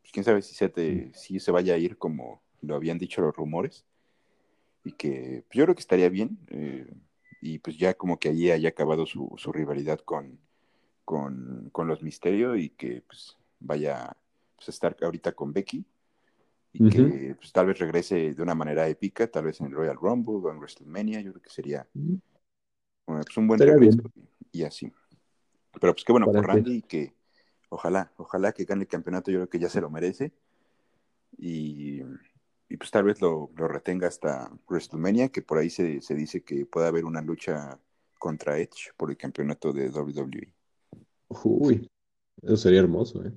Pues 0.01 0.13
quién 0.13 0.25
sabe 0.25 0.43
si 0.43 0.55
Seth 0.55 0.79
eh, 0.79 1.11
si 1.15 1.41
se 1.41 1.51
vaya 1.51 1.75
a 1.75 1.79
ir 1.79 1.99
como 1.99 2.43
lo 2.63 2.75
habían 2.75 2.99
dicho 2.99 3.21
los 3.21 3.35
rumores. 3.35 3.85
Y 4.85 4.93
que 4.93 5.45
pues, 5.49 5.59
yo 5.59 5.65
creo 5.65 5.75
que 5.75 5.81
estaría 5.81 6.09
bien. 6.09 6.39
Eh, 6.49 6.87
y 7.47 7.59
pues 7.61 7.79
ya 7.79 7.95
como 7.95 8.19
que 8.19 8.31
allí 8.31 8.51
haya 8.51 8.71
acabado 8.71 9.07
su, 9.07 9.37
rivalidad 9.53 10.01
con, 10.01 10.41
con, 11.05 11.71
los 11.87 12.03
Misterios 12.03 12.59
y 12.59 12.71
que 12.71 13.03
pues 13.07 13.37
vaya 13.61 14.17
pues, 14.57 14.69
a 14.69 14.71
estar 14.73 14.97
ahorita 15.01 15.33
con 15.33 15.53
Becky 15.53 15.85
y 16.73 16.91
que 16.91 17.37
pues, 17.39 17.53
tal 17.53 17.67
vez 17.67 17.79
regrese 17.79 18.35
de 18.35 18.43
una 18.43 18.57
manera 18.57 18.89
épica, 18.89 19.29
tal 19.29 19.45
vez 19.45 19.61
en 19.61 19.67
el 19.67 19.73
Royal 19.73 19.97
Rumble 19.97 20.35
o 20.43 20.51
en 20.51 20.59
WrestleMania, 20.59 21.21
yo 21.21 21.33
creo 21.33 21.43
que 21.43 21.51
sería 21.51 21.87
pues, 23.05 23.37
un 23.37 23.47
buen 23.47 23.61
regreso 23.61 24.03
y, 24.51 24.65
así. 24.65 24.93
Pero 25.81 25.95
pues 25.95 26.05
qué 26.05 26.13
bueno 26.13 26.27
por 26.27 26.45
Randy 26.45 26.79
y 26.79 26.83
que 26.83 27.15
ojalá, 27.69 28.13
ojalá 28.17 28.53
que 28.53 28.65
gane 28.65 28.83
el 28.83 28.89
campeonato, 28.89 29.31
yo 29.31 29.39
creo 29.39 29.49
que 29.49 29.59
ya 29.61 29.69
se 29.69 29.81
lo 29.81 29.89
merece. 29.89 30.33
Y 31.39 32.03
y 32.69 32.77
pues 32.77 32.91
tal 32.91 33.05
vez 33.05 33.21
lo, 33.21 33.51
retenga 33.55 34.09
hasta 34.09 34.51
WrestleMania, 34.69 35.29
que 35.29 35.43
por 35.43 35.59
ahí 35.59 35.71
se, 35.71 36.01
dice 36.15 36.43
que 36.43 36.67
puede 36.67 36.89
haber 36.89 37.05
una 37.05 37.23
lucha 37.23 37.79
contra 38.19 38.59
Edge 38.59 38.93
por 38.97 39.11
el 39.11 39.17
campeonato 39.17 39.73
de 39.73 39.89
WWE. 39.89 40.53
Uy, 41.29 41.89
eso 42.43 42.57
sería 42.57 42.81
hermoso, 42.81 43.25
¿eh? 43.25 43.33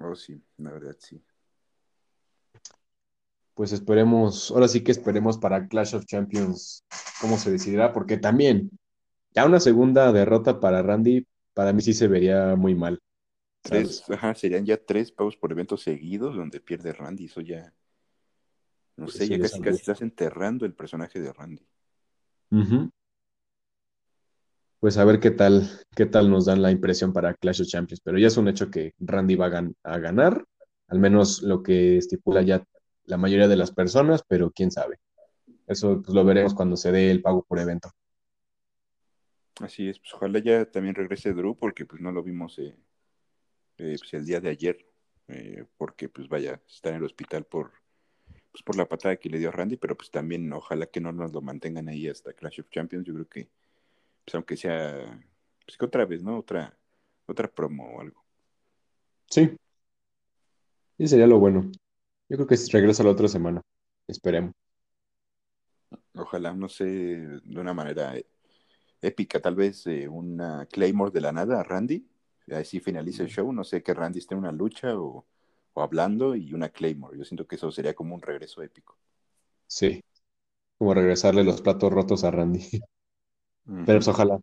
Oh, 0.00 0.14
sí, 0.14 0.40
la 0.58 0.70
verdad, 0.70 0.96
sí. 0.98 1.22
Pues 3.54 3.72
esperemos, 3.72 4.52
ahora 4.52 4.68
sí 4.68 4.82
que 4.84 4.92
esperemos 4.92 5.36
para 5.36 5.66
Clash 5.66 5.96
of 5.96 6.06
Champions 6.06 6.84
cómo 7.20 7.36
se 7.36 7.50
decidirá, 7.50 7.92
porque 7.92 8.16
también 8.16 8.70
ya 9.34 9.44
una 9.44 9.60
segunda 9.60 10.12
derrota 10.12 10.60
para 10.60 10.82
Randy, 10.82 11.26
para 11.52 11.72
mí 11.72 11.82
sí 11.82 11.92
se 11.92 12.06
vería 12.06 12.54
muy 12.54 12.76
mal. 12.76 13.00
Tres, 13.68 14.04
ajá, 14.08 14.34
serían 14.34 14.64
ya 14.64 14.78
tres 14.78 15.12
pagos 15.12 15.36
por 15.36 15.52
eventos 15.52 15.82
seguidos 15.82 16.34
donde 16.34 16.60
pierde 16.60 16.92
Randy. 16.92 17.26
Eso 17.26 17.42
ya. 17.42 17.74
No 18.96 19.04
pues 19.04 19.16
sé, 19.16 19.28
ya 19.28 19.38
casi, 19.38 19.60
casi 19.60 19.76
estás 19.76 20.00
enterrando 20.00 20.64
el 20.64 20.74
personaje 20.74 21.20
de 21.20 21.32
Randy. 21.32 21.68
Pues 24.80 24.96
a 24.96 25.04
ver 25.04 25.20
qué 25.20 25.30
tal, 25.30 25.68
qué 25.94 26.06
tal 26.06 26.30
nos 26.30 26.46
dan 26.46 26.62
la 26.62 26.70
impresión 26.70 27.12
para 27.12 27.34
Clash 27.34 27.62
of 27.62 27.68
Champions. 27.68 28.00
Pero 28.02 28.18
ya 28.18 28.28
es 28.28 28.36
un 28.36 28.48
hecho 28.48 28.70
que 28.70 28.94
Randy 28.98 29.36
va 29.36 29.46
a, 29.82 29.98
ganar, 29.98 30.44
al 30.88 30.98
menos 30.98 31.42
lo 31.42 31.62
que 31.62 31.98
estipula 31.98 32.42
ya 32.42 32.64
la 33.04 33.18
mayoría 33.18 33.48
de 33.48 33.56
las 33.56 33.72
personas, 33.72 34.22
pero 34.26 34.50
quién 34.50 34.70
sabe. 34.70 34.98
eso 35.66 36.00
pues, 36.02 36.14
lo 36.14 36.24
veremos 36.24 36.54
cuando 36.54 36.76
se 36.76 36.90
dé 36.90 37.10
el 37.10 37.22
pago 37.22 37.44
por 37.44 37.58
evento. 37.58 37.90
Así 39.60 39.88
es, 39.88 39.98
pues 39.98 40.14
ojalá 40.14 40.38
ya 40.38 40.70
también 40.70 40.94
regrese 40.94 41.32
Drew 41.32 41.56
porque 41.56 41.84
pues 41.84 42.00
no 42.00 42.12
lo 42.12 42.22
vimos 42.22 42.58
eh, 42.58 42.76
eh, 43.78 43.96
pues, 43.98 44.12
el 44.14 44.24
día 44.24 44.40
de 44.40 44.50
ayer, 44.50 44.86
eh, 45.28 45.64
porque 45.76 46.08
pues 46.08 46.28
vaya, 46.28 46.60
está 46.68 46.90
en 46.90 46.96
el 46.96 47.04
hospital 47.04 47.44
por, 47.44 47.72
pues, 48.50 48.62
por 48.62 48.76
la 48.76 48.88
patada 48.88 49.16
que 49.16 49.28
le 49.28 49.38
dio 49.38 49.48
a 49.48 49.52
Randy, 49.52 49.76
pero 49.76 49.96
pues 49.96 50.10
también 50.10 50.52
ojalá 50.52 50.86
que 50.86 51.00
no 51.00 51.12
nos 51.12 51.32
lo 51.32 51.40
mantengan 51.40 51.88
ahí 51.88 52.08
hasta 52.08 52.32
Clash 52.32 52.60
of 52.60 52.70
Champions, 52.70 53.06
yo 53.06 53.14
creo 53.14 53.28
que, 53.28 53.48
pues 54.24 54.34
aunque 54.34 54.56
sea, 54.56 55.20
pues 55.64 55.76
que 55.76 55.84
otra 55.84 56.04
vez, 56.04 56.22
¿no? 56.22 56.38
Otra, 56.38 56.76
otra 57.26 57.48
promo 57.48 57.96
o 57.96 58.00
algo. 58.00 58.24
Sí, 59.30 59.56
sí 60.98 61.06
sería 61.06 61.26
lo 61.26 61.38
bueno. 61.38 61.70
Yo 62.28 62.36
creo 62.36 62.46
que 62.46 62.56
regresa 62.72 63.04
la 63.04 63.10
otra 63.10 63.28
semana, 63.28 63.62
esperemos. 64.06 64.52
Ojalá, 66.14 66.52
no 66.52 66.68
sé, 66.68 66.84
de 66.84 67.60
una 67.60 67.72
manera 67.72 68.14
épica, 69.00 69.40
tal 69.40 69.54
vez 69.54 69.86
eh, 69.86 70.08
una 70.08 70.66
Claymore 70.66 71.12
de 71.12 71.20
la 71.20 71.32
nada 71.32 71.60
a 71.60 71.62
Randy, 71.62 72.06
así 72.54 72.80
finaliza 72.80 73.22
el 73.22 73.28
show, 73.28 73.52
no 73.52 73.64
sé, 73.64 73.82
que 73.82 73.94
Randy 73.94 74.18
esté 74.18 74.34
en 74.34 74.40
una 74.40 74.52
lucha 74.52 74.98
o, 74.98 75.24
hablando 75.74 76.34
y 76.34 76.52
una 76.52 76.70
Claymore, 76.70 77.16
yo 77.16 77.24
siento 77.24 77.46
que 77.46 77.56
eso 77.56 77.70
sería 77.70 77.94
como 77.94 78.14
un 78.14 78.20
regreso 78.20 78.62
épico. 78.62 78.96
Sí, 79.66 80.02
como 80.78 80.94
regresarle 80.94 81.44
los 81.44 81.60
platos 81.60 81.92
rotos 81.92 82.24
a 82.24 82.30
Randy. 82.30 82.64
Pero 83.64 83.98
pues 83.98 84.08
ojalá. 84.08 84.40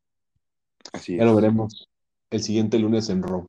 Así 0.93 1.17
ya 1.17 1.25
lo 1.25 1.35
veremos 1.35 1.89
el 2.29 2.43
siguiente 2.43 2.77
lunes 2.77 3.09
en 3.09 3.23
Raw. 3.23 3.47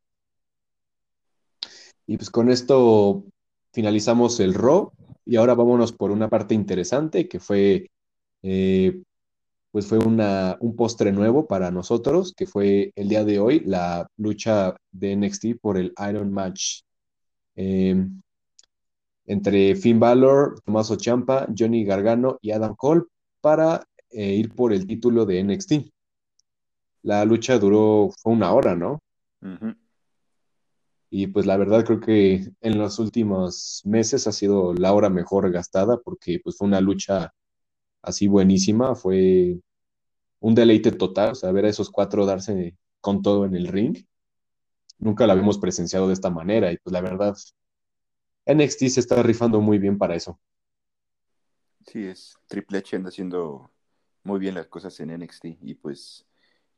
Y 2.07 2.17
pues 2.17 2.31
con 2.31 2.51
esto 2.51 3.25
finalizamos 3.73 4.41
el 4.41 4.55
Raw 4.55 4.93
y 5.25 5.37
ahora 5.37 5.55
vámonos 5.55 5.93
por 5.93 6.11
una 6.11 6.29
parte 6.29 6.55
interesante 6.55 7.29
que 7.29 7.41
fue 7.41 7.91
eh, 8.43 9.03
pues 9.77 9.89
fue 9.89 9.99
una, 9.99 10.57
un 10.61 10.75
postre 10.75 11.13
nuevo 11.13 11.47
para 11.47 11.71
nosotros, 11.71 12.33
que 12.35 12.47
fue 12.47 12.95
el 12.97 13.11
día 13.11 13.25
de 13.25 13.39
hoy 13.39 13.61
la 13.61 14.09
lucha 14.17 14.75
de 14.91 15.15
NXT 15.15 15.61
por 15.61 15.77
el 15.77 15.93
Iron 16.09 16.33
Match 16.33 16.81
em, 17.57 18.23
entre 19.27 19.77
Finn 19.77 20.01
Balor, 20.01 20.63
Tommaso 20.65 20.97
Ciampa, 20.99 21.47
Johnny 21.55 21.85
Gargano 21.85 22.39
y 22.41 22.53
Adam 22.53 22.75
Cole 22.75 23.03
para 23.43 23.85
eh, 24.09 24.37
ir 24.37 24.55
por 24.55 24.73
el 24.73 24.87
título 24.87 25.27
de 25.27 25.45
NXT. 25.45 25.73
La 27.03 27.27
lucha 27.27 27.59
duró, 27.59 28.09
fue 28.23 28.33
una 28.33 28.55
hora, 28.55 28.75
¿no? 28.75 29.03
Y 31.11 31.27
pues 31.27 31.45
la 31.45 31.59
verdad 31.59 31.85
creo 31.85 32.01
que 32.01 32.49
en 32.63 32.79
los 32.79 32.99
últimos 32.99 33.83
meses 33.85 34.27
ha 34.27 34.33
sido 34.33 34.73
la 34.73 34.95
hora 34.95 35.11
mejor 35.11 35.53
gastada 35.53 35.99
porque 35.99 36.41
pues 36.43 36.57
fue 36.57 36.67
una 36.67 36.81
lucha 36.81 37.35
así 38.01 38.27
buenísima, 38.27 38.95
fue 38.95 39.61
un 40.41 40.55
deleite 40.55 40.93
total, 40.93 41.33
o 41.33 41.35
sea, 41.35 41.53
ver 41.53 41.65
a 41.65 41.69
esos 41.69 41.91
cuatro 41.91 42.27
darse 42.27 42.77
con 43.01 43.23
todo 43.23 43.45
en 43.45 43.55
el 43.55 43.69
ring. 43.69 44.05
Nunca 44.99 45.27
la 45.27 45.35
habíamos 45.35 45.59
presenciado 45.59 46.07
de 46.09 46.15
esta 46.15 46.31
manera 46.31 46.73
y 46.73 46.79
pues 46.79 46.93
la 46.93 47.01
verdad, 47.01 47.37
NXT 48.47 48.87
se 48.89 49.01
está 49.01 49.23
rifando 49.23 49.61
muy 49.61 49.79
bien 49.79 49.99
para 49.99 50.15
eso. 50.15 50.41
Sí, 51.87 52.05
es 52.05 52.37
Triple 52.49 52.79
H 52.79 52.97
anda 52.97 53.09
haciendo 53.11 53.71
muy 54.25 54.41
bien 54.41 54.55
las 54.55 54.67
cosas 54.67 54.99
en 55.01 55.11
NXT 55.11 55.45
y 55.63 55.75
pues, 55.75 56.27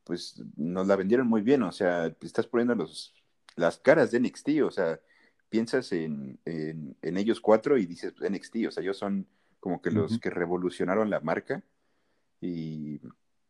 pues 0.05 0.43
nos 0.57 0.87
la 0.87 0.97
vendieron 0.97 1.27
muy 1.27 1.41
bien, 1.41 1.63
o 1.63 1.73
sea, 1.73 2.15
estás 2.21 2.47
poniendo 2.47 2.75
los, 2.75 3.15
las 3.57 3.79
caras 3.79 4.11
de 4.11 4.21
NXT, 4.21 4.49
o 4.65 4.71
sea, 4.71 5.01
piensas 5.49 5.93
en, 5.93 6.39
en, 6.45 7.17
ellos 7.17 7.41
cuatro 7.41 7.79
y 7.79 7.87
dices 7.87 8.13
pues, 8.17 8.31
NXT, 8.31 8.57
o 8.69 8.71
sea, 8.71 8.83
ellos 8.83 8.99
son 8.99 9.27
como 9.61 9.81
que 9.81 9.91
los 9.91 10.19
que 10.19 10.31
revolucionaron 10.31 11.11
la 11.11 11.21
marca 11.21 11.63
y 12.41 13.01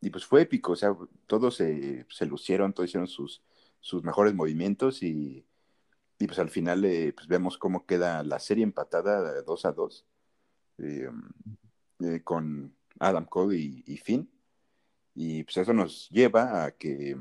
y 0.01 0.11
pues 0.11 0.25
fue 0.25 0.43
épico, 0.43 0.73
o 0.73 0.77
sea, 0.77 0.97
todos 1.27 1.57
se, 1.57 2.07
lucieron, 2.27 2.73
todos 2.73 2.89
hicieron 2.89 3.09
sus, 3.09 3.43
sus 3.81 4.05
mejores 4.05 4.35
movimientos 4.35 5.03
y, 5.03 5.45
pues 6.19 6.39
al 6.39 6.51
final 6.51 6.85
eh, 6.85 7.13
pues 7.15 7.27
vemos 7.29 7.59
cómo 7.59 7.87
queda 7.87 8.23
la 8.23 8.39
serie 8.39 8.65
empatada 8.65 9.43
2 9.43 9.65
a 9.65 9.73
2 9.73 10.07
eh, 10.79 11.11
eh, 12.01 12.21
con 12.23 12.75
Adam 12.99 13.25
Cole 13.25 13.57
y, 13.57 13.85
y, 13.87 13.97
Finn. 13.99 14.31
Y 15.15 15.45
pues 15.45 15.57
eso 15.59 15.73
nos 15.73 16.09
lleva 16.11 16.65
a 16.65 16.71
que 16.73 17.17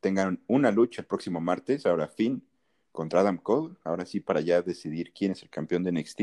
tengan 0.00 0.42
una 0.48 0.72
lucha 0.72 1.02
el 1.02 1.06
próximo 1.06 1.40
martes, 1.40 1.86
ahora 1.86 2.08
Finn 2.08 2.44
contra 2.92 3.20
Adam 3.20 3.38
Cole, 3.38 3.76
ahora 3.84 4.04
sí 4.06 4.20
para 4.20 4.40
ya 4.40 4.60
decidir 4.62 5.12
quién 5.12 5.32
es 5.32 5.42
el 5.42 5.50
campeón 5.50 5.84
de 5.84 5.92
NXT. 5.92 6.20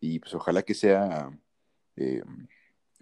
Y 0.00 0.18
pues 0.20 0.34
ojalá 0.34 0.62
que 0.62 0.74
sea 0.74 1.30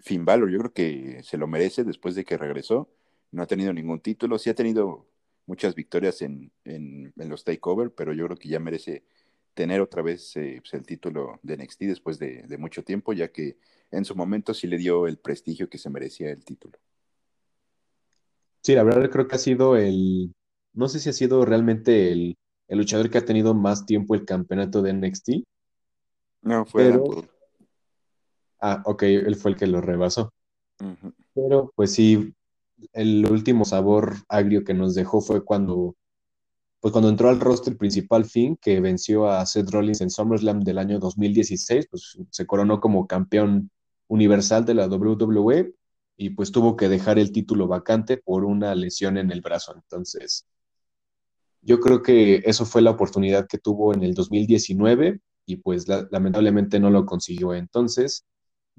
Finn 0.01 0.25
Balor, 0.25 0.49
yo 0.49 0.59
creo 0.59 0.73
que 0.73 1.23
se 1.23 1.37
lo 1.37 1.47
merece 1.47 1.83
después 1.83 2.15
de 2.15 2.25
que 2.25 2.37
regresó. 2.37 2.89
No 3.31 3.43
ha 3.43 3.47
tenido 3.47 3.71
ningún 3.71 4.01
título, 4.01 4.37
sí 4.37 4.49
ha 4.49 4.55
tenido 4.55 5.07
muchas 5.45 5.75
victorias 5.75 6.21
en, 6.21 6.51
en, 6.65 7.13
los 7.15 7.43
takeover, 7.43 7.93
pero 7.93 8.13
yo 8.13 8.25
creo 8.25 8.37
que 8.37 8.49
ya 8.49 8.59
merece 8.59 9.03
tener 9.53 9.81
otra 9.81 10.01
vez 10.01 10.35
eh, 10.37 10.59
pues, 10.61 10.73
el 10.73 10.85
título 10.85 11.39
de 11.43 11.57
NXT 11.57 11.81
después 11.81 12.19
de, 12.19 12.45
mucho 12.57 12.83
tiempo, 12.83 13.13
ya 13.13 13.31
que 13.31 13.57
en 13.91 14.05
su 14.05 14.15
momento 14.15 14.53
sí 14.53 14.67
le 14.67 14.77
dio 14.77 15.07
el 15.07 15.17
prestigio 15.17 15.69
que 15.69 15.77
se 15.77 15.89
merecía 15.89 16.31
el 16.31 16.43
título. 16.43 16.77
Sí, 18.61 18.75
la 18.75 18.83
verdad 18.83 19.09
creo 19.09 19.27
que 19.27 19.35
ha 19.35 19.39
sido 19.39 19.75
el, 19.75 20.33
no 20.73 20.87
sé 20.87 20.99
si 20.99 21.09
ha 21.09 21.13
sido 21.13 21.45
realmente 21.45 22.11
el, 22.11 22.37
luchador 22.69 23.09
que 23.09 23.17
ha 23.17 23.25
tenido 23.25 23.53
más 23.53 23.85
tiempo 23.85 24.15
el 24.15 24.25
campeonato 24.25 24.81
de 24.81 24.93
NXT. 24.93 25.29
No, 26.43 26.65
fue 26.65 26.93
Ah, 28.61 28.81
ok, 28.85 29.03
él 29.03 29.35
fue 29.35 29.51
el 29.51 29.57
que 29.57 29.67
lo 29.67 29.81
rebasó. 29.81 30.33
Pero 31.33 31.71
pues 31.75 31.93
sí, 31.93 32.33
el 32.93 33.25
último 33.29 33.65
sabor 33.65 34.15
agrio 34.29 34.63
que 34.63 34.73
nos 34.73 34.95
dejó 34.95 35.21
fue 35.21 35.43
cuando, 35.43 35.95
pues 36.79 36.91
cuando 36.91 37.09
entró 37.09 37.29
al 37.29 37.39
roster 37.39 37.77
principal 37.77 38.25
Finn, 38.25 38.57
que 38.61 38.79
venció 38.79 39.29
a 39.29 39.45
Seth 39.45 39.69
Rollins 39.69 40.01
en 40.01 40.09
SummerSlam 40.09 40.61
del 40.61 40.77
año 40.77 40.99
2016, 40.99 41.87
pues 41.89 42.17
se 42.29 42.45
coronó 42.45 42.79
como 42.79 43.07
campeón 43.07 43.71
universal 44.07 44.65
de 44.65 44.73
la 44.75 44.87
WWE 44.87 45.73
y 46.17 46.29
pues 46.31 46.51
tuvo 46.51 46.75
que 46.75 46.89
dejar 46.89 47.17
el 47.17 47.31
título 47.31 47.67
vacante 47.67 48.17
por 48.17 48.45
una 48.45 48.75
lesión 48.75 49.17
en 49.17 49.31
el 49.31 49.41
brazo. 49.41 49.73
Entonces, 49.75 50.45
yo 51.61 51.79
creo 51.79 52.01
que 52.01 52.41
eso 52.45 52.65
fue 52.65 52.81
la 52.81 52.91
oportunidad 52.91 53.47
que 53.47 53.57
tuvo 53.57 53.93
en 53.93 54.03
el 54.03 54.13
2019 54.13 55.19
y 55.45 55.55
pues 55.57 55.87
lamentablemente 55.87 56.79
no 56.79 56.89
lo 56.89 57.05
consiguió. 57.05 57.53
Entonces, 57.53 58.25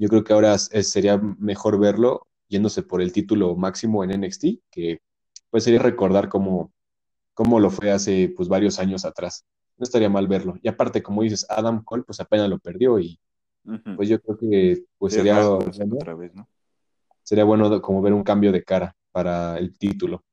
yo 0.02 0.08
creo 0.08 0.24
que 0.24 0.32
ahora 0.32 0.58
sería 0.58 1.16
mejor 1.16 1.78
verlo 1.78 2.26
yéndose 2.48 2.82
por 2.82 3.00
el 3.00 3.12
título 3.12 3.54
máximo 3.54 4.02
en 4.02 4.20
NXT, 4.20 4.46
que 4.68 5.00
pues 5.48 5.62
sería 5.62 5.78
recordar 5.78 6.28
cómo, 6.28 6.72
cómo 7.34 7.60
lo 7.60 7.70
fue 7.70 7.92
hace 7.92 8.32
pues 8.36 8.48
varios 8.48 8.80
años 8.80 9.04
atrás. 9.04 9.46
No 9.76 9.84
estaría 9.84 10.10
mal 10.10 10.26
verlo. 10.26 10.56
Y 10.60 10.66
aparte, 10.66 11.04
como 11.04 11.22
dices, 11.22 11.46
Adam 11.48 11.84
Cole 11.84 12.02
pues 12.02 12.18
apenas 12.18 12.50
lo 12.50 12.58
perdió 12.58 12.98
y 12.98 13.16
pues 13.94 14.08
yo 14.08 14.20
creo 14.20 14.36
que 14.36 14.84
pues 14.98 15.14
sería, 15.14 15.40
sería 17.22 17.44
bueno 17.44 17.80
como 17.80 18.02
ver 18.02 18.12
un 18.12 18.24
cambio 18.24 18.50
de 18.50 18.64
cara 18.64 18.96
para 19.12 19.56
el 19.56 19.78
título. 19.78 20.24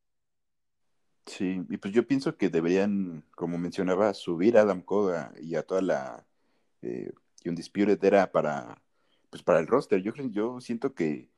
Sí, 1.27 1.63
y 1.69 1.77
pues 1.77 1.93
yo 1.93 2.07
pienso 2.07 2.35
que 2.35 2.49
deberían, 2.49 3.23
como 3.35 3.59
mencionaba, 3.59 4.15
subir 4.15 4.57
a 4.57 4.61
Adam 4.61 4.81
Cole 4.81 5.27
y 5.39 5.53
a 5.53 5.61
toda 5.61 5.83
la 5.83 6.25
eh, 6.81 7.11
Undisputed 7.45 8.03
era 8.03 8.31
para 8.31 8.81
pues 9.29 9.43
para 9.43 9.59
el 9.59 9.67
roster. 9.67 10.01
Yo, 10.01 10.13
yo 10.15 10.59
siento 10.61 10.93
que 10.93 11.29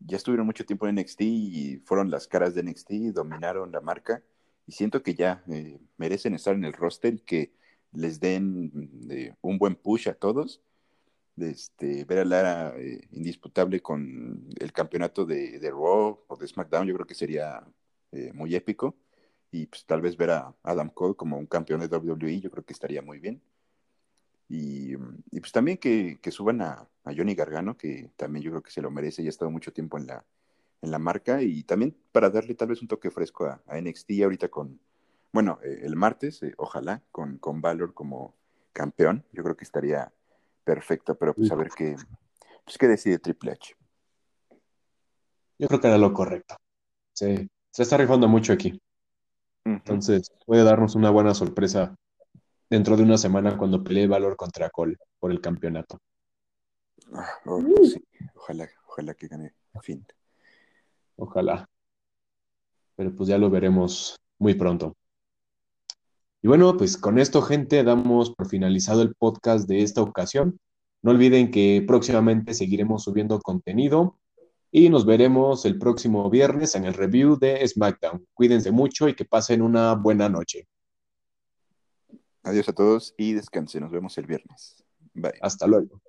ya 0.00 0.16
estuvieron 0.16 0.46
mucho 0.46 0.64
tiempo 0.64 0.86
en 0.88 0.96
NXT 0.96 1.20
y 1.22 1.76
fueron 1.84 2.10
las 2.10 2.26
caras 2.26 2.54
de 2.54 2.62
NXT, 2.62 2.90
dominaron 3.12 3.72
la 3.72 3.80
marca 3.80 4.22
y 4.66 4.72
siento 4.72 5.02
que 5.02 5.14
ya 5.14 5.44
eh, 5.48 5.80
merecen 5.96 6.34
estar 6.34 6.54
en 6.54 6.64
el 6.64 6.72
roster 6.72 7.14
y 7.14 7.20
que 7.20 7.52
les 7.92 8.20
den 8.20 8.70
eh, 9.10 9.34
un 9.42 9.58
buen 9.58 9.74
push 9.76 10.08
a 10.08 10.14
todos. 10.14 10.62
Este, 11.36 12.04
ver 12.04 12.18
a 12.18 12.24
Lara 12.24 12.74
eh, 12.76 13.00
indisputable 13.12 13.80
con 13.80 14.46
el 14.58 14.72
campeonato 14.72 15.24
de, 15.24 15.58
de, 15.58 15.70
Raw 15.70 16.24
o 16.28 16.36
de 16.36 16.46
SmackDown, 16.46 16.86
yo 16.86 16.94
creo 16.94 17.06
que 17.06 17.14
sería 17.14 17.64
muy 18.34 18.54
épico. 18.54 18.96
Y 19.52 19.66
pues 19.66 19.84
tal 19.86 20.00
vez 20.00 20.16
ver 20.16 20.30
a 20.30 20.54
Adam 20.62 20.90
Cole 20.90 21.16
como 21.16 21.38
un 21.38 21.46
campeón 21.46 21.80
de 21.80 21.86
WWE, 21.86 22.40
yo 22.40 22.50
creo 22.50 22.64
que 22.64 22.72
estaría 22.72 23.02
muy 23.02 23.18
bien. 23.18 23.42
Y, 24.52 24.96
pues 25.38 25.52
también 25.52 25.78
que, 25.78 26.18
suban 26.32 26.60
a, 26.60 26.88
Johnny 27.04 27.36
Gargano, 27.36 27.76
que 27.76 28.10
también 28.16 28.42
yo 28.42 28.50
creo 28.50 28.62
que 28.62 28.72
se 28.72 28.82
lo 28.82 28.90
merece, 28.90 29.22
ya 29.22 29.28
ha 29.28 29.30
estado 29.30 29.50
mucho 29.50 29.72
tiempo 29.72 29.96
en 29.96 30.08
la, 30.08 30.24
en 30.82 30.90
la 30.90 30.98
marca, 30.98 31.40
y 31.40 31.62
también 31.62 31.96
para 32.10 32.30
darle 32.30 32.56
tal 32.56 32.68
vez 32.68 32.82
un 32.82 32.88
toque 32.88 33.12
fresco 33.12 33.46
a, 33.46 33.80
NXT 33.80 34.10
ahorita 34.24 34.48
con, 34.48 34.80
bueno, 35.32 35.60
eh, 35.62 35.82
el 35.84 35.94
martes, 35.94 36.42
eh, 36.42 36.52
ojalá, 36.56 37.00
con, 37.12 37.38
con 37.38 37.60
Valor 37.60 37.94
como 37.94 38.34
campeón, 38.72 39.24
yo 39.32 39.44
creo 39.44 39.56
que 39.56 39.64
estaría 39.64 40.12
perfecto, 40.64 41.14
pero 41.14 41.32
pues 41.32 41.50
a 41.52 41.54
ver 41.54 41.68
qué, 41.76 41.94
pues 42.64 42.76
qué 42.76 42.88
decide 42.88 43.20
Triple 43.20 43.52
H. 43.52 43.76
Yo 45.58 45.68
creo 45.68 45.80
que 45.80 45.86
era 45.86 45.98
lo 45.98 46.12
correcto. 46.12 46.56
se 47.14 47.48
está 47.78 47.96
rifando 47.96 48.26
mucho 48.26 48.52
aquí. 48.52 48.80
Entonces, 49.64 50.32
puede 50.44 50.64
darnos 50.64 50.96
una 50.96 51.10
buena 51.10 51.34
sorpresa 51.34 51.94
dentro 52.70 52.96
de 52.96 53.02
una 53.02 53.18
semana 53.18 53.58
cuando 53.58 53.82
pelee 53.82 54.06
Valor 54.06 54.36
contra 54.36 54.70
Cole 54.70 54.96
por 55.18 55.32
el 55.32 55.40
campeonato. 55.40 55.98
Ah, 57.12 57.28
oh, 57.44 57.60
pues 57.76 57.94
sí. 57.94 58.04
Ojalá, 58.36 58.68
ojalá 58.86 59.14
que 59.14 59.26
gane 59.26 59.52
fin. 59.82 60.06
Ojalá. 61.16 61.68
Pero 62.96 63.14
pues 63.14 63.28
ya 63.28 63.38
lo 63.38 63.50
veremos 63.50 64.16
muy 64.38 64.54
pronto. 64.54 64.94
Y 66.42 66.48
bueno, 66.48 66.76
pues 66.76 66.96
con 66.96 67.18
esto, 67.18 67.42
gente, 67.42 67.82
damos 67.84 68.34
por 68.34 68.48
finalizado 68.48 69.02
el 69.02 69.14
podcast 69.14 69.68
de 69.68 69.82
esta 69.82 70.00
ocasión. 70.00 70.58
No 71.02 71.10
olviden 71.10 71.50
que 71.50 71.84
próximamente 71.86 72.54
seguiremos 72.54 73.04
subiendo 73.04 73.40
contenido 73.40 74.18
y 74.70 74.88
nos 74.88 75.04
veremos 75.04 75.64
el 75.64 75.78
próximo 75.78 76.30
viernes 76.30 76.74
en 76.74 76.84
el 76.84 76.94
review 76.94 77.38
de 77.38 77.66
SmackDown. 77.66 78.26
Cuídense 78.32 78.70
mucho 78.70 79.08
y 79.08 79.14
que 79.14 79.24
pasen 79.24 79.60
una 79.62 79.94
buena 79.94 80.28
noche. 80.28 80.66
Adiós 82.42 82.68
a 82.68 82.72
todos 82.72 83.14
y 83.16 83.34
descansen. 83.34 83.82
Nos 83.82 83.90
vemos 83.90 84.16
el 84.18 84.26
viernes. 84.26 84.82
Bye. 85.14 85.32
Hasta 85.40 85.66
luego. 85.66 86.00